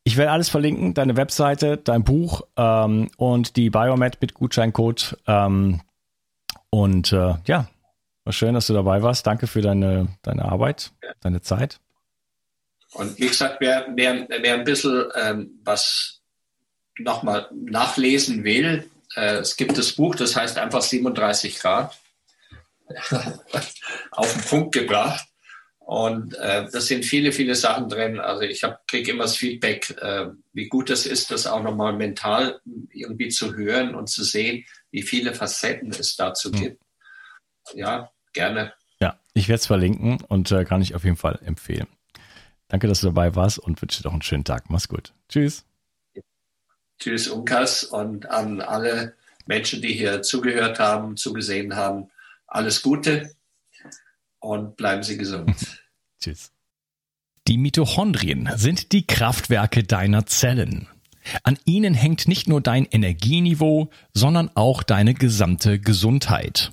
Ich 0.05 0.17
werde 0.17 0.31
alles 0.31 0.49
verlinken, 0.49 0.95
deine 0.95 1.17
Webseite, 1.17 1.79
dein 1.79 2.05
Buch 2.05 2.43
ähm, 2.57 3.11
und 3.17 3.57
die 3.57 3.71
Biomed 3.71 4.21
mit 4.21 4.35
Gutscheincode. 4.35 5.19
Ähm, 5.27 5.81
und 6.71 7.13
äh, 7.13 7.35
ja, 7.45 7.69
war 8.23 8.33
schön, 8.33 8.55
dass 8.55 8.69
du 8.69 8.73
dabei 8.73 9.03
warst. 9.03 9.27
Danke 9.27 9.49
für 9.49 9.63
deine, 9.63 10.07
deine 10.23 10.45
Arbeit, 10.45 10.93
deine 11.23 11.41
Zeit. 11.41 11.81
Und 12.93 13.19
wie 13.19 13.27
gesagt, 13.27 13.57
wer, 13.59 13.87
wer, 13.97 14.29
wer 14.29 14.55
ein 14.55 14.65
bisschen 14.65 15.07
ähm, 15.17 15.61
was 15.65 16.21
nochmal 16.99 17.49
nachlesen 17.55 18.45
will, 18.45 18.89
äh, 19.15 19.37
es 19.37 19.57
gibt 19.57 19.79
das 19.79 19.93
Buch, 19.93 20.15
das 20.15 20.37
heißt 20.37 20.59
einfach 20.59 20.83
37 20.83 21.59
Grad. 21.59 21.97
auf 24.13 24.33
den 24.33 24.43
Punkt 24.43 24.73
gebracht. 24.73 25.27
Und 25.79 26.35
äh, 26.35 26.67
das 26.71 26.87
sind 26.89 27.05
viele, 27.05 27.31
viele 27.31 27.55
Sachen 27.55 27.89
drin. 27.89 28.19
Also 28.19 28.43
ich 28.43 28.63
kriege 28.89 29.13
immer 29.13 29.23
das 29.23 29.37
Feedback, 29.37 29.91
äh, 30.01 30.27
wie 30.53 30.67
gut 30.67 30.91
es 30.91 31.07
ist, 31.07 31.31
das 31.31 31.47
auch 31.47 31.63
nochmal 31.63 31.93
mental 31.93 32.61
irgendwie 32.91 33.29
zu 33.29 33.55
hören 33.55 33.95
und 33.95 34.09
zu 34.09 34.25
sehen, 34.25 34.65
wie 34.91 35.03
viele 35.03 35.33
Facetten 35.33 35.91
es 35.91 36.17
dazu 36.17 36.51
mhm. 36.51 36.61
gibt. 36.61 36.83
Ja, 37.75 38.11
gerne. 38.33 38.73
Ja, 39.01 39.21
ich 39.35 39.49
werde 39.49 39.61
es 39.61 39.67
verlinken 39.67 40.21
und 40.23 40.51
äh, 40.51 40.65
kann 40.65 40.83
ich 40.83 40.97
auf 40.97 41.05
jeden 41.05 41.17
Fall 41.17 41.39
empfehlen. 41.45 41.87
Danke, 42.67 42.89
dass 42.89 43.01
du 43.01 43.07
dabei 43.07 43.37
warst 43.37 43.61
und 43.61 43.81
wünsche 43.81 44.03
dir 44.03 44.09
noch 44.09 44.15
einen 44.15 44.23
schönen 44.23 44.45
Tag. 44.45 44.71
Mach's 44.71 44.89
gut. 44.89 45.13
Tschüss. 45.29 45.65
Tschüss, 46.99 47.29
Unkas, 47.29 47.85
und 47.85 48.31
an 48.31 48.61
alle 48.61 49.15
Menschen, 49.47 49.83
die 49.83 49.93
hier 49.93 50.23
zugehört 50.23 50.79
haben, 50.79 51.17
zugesehen 51.17 51.77
haben. 51.77 52.11
Alles 52.47 52.83
Gute 52.83 53.35
und 54.41 54.77
bleiben 54.77 55.03
Sie 55.03 55.17
gesund. 55.17 55.55
Tschüss. 56.21 56.53
Die 57.47 57.59
Mitochondrien 57.59 58.51
sind 58.57 58.93
die 58.93 59.07
Kraftwerke 59.07 59.85
deiner 59.85 60.27
Zellen. 60.27 60.89
An 61.43 61.59
ihnen 61.65 61.95
hängt 61.95 62.29
nicht 62.29 62.49
nur 62.49 62.61
dein 62.61 62.87
Energieniveau, 62.87 63.91
sondern 64.15 64.51
auch 64.55 64.83
deine 64.83 65.15
gesamte 65.15 65.79
Gesundheit. 65.79 66.73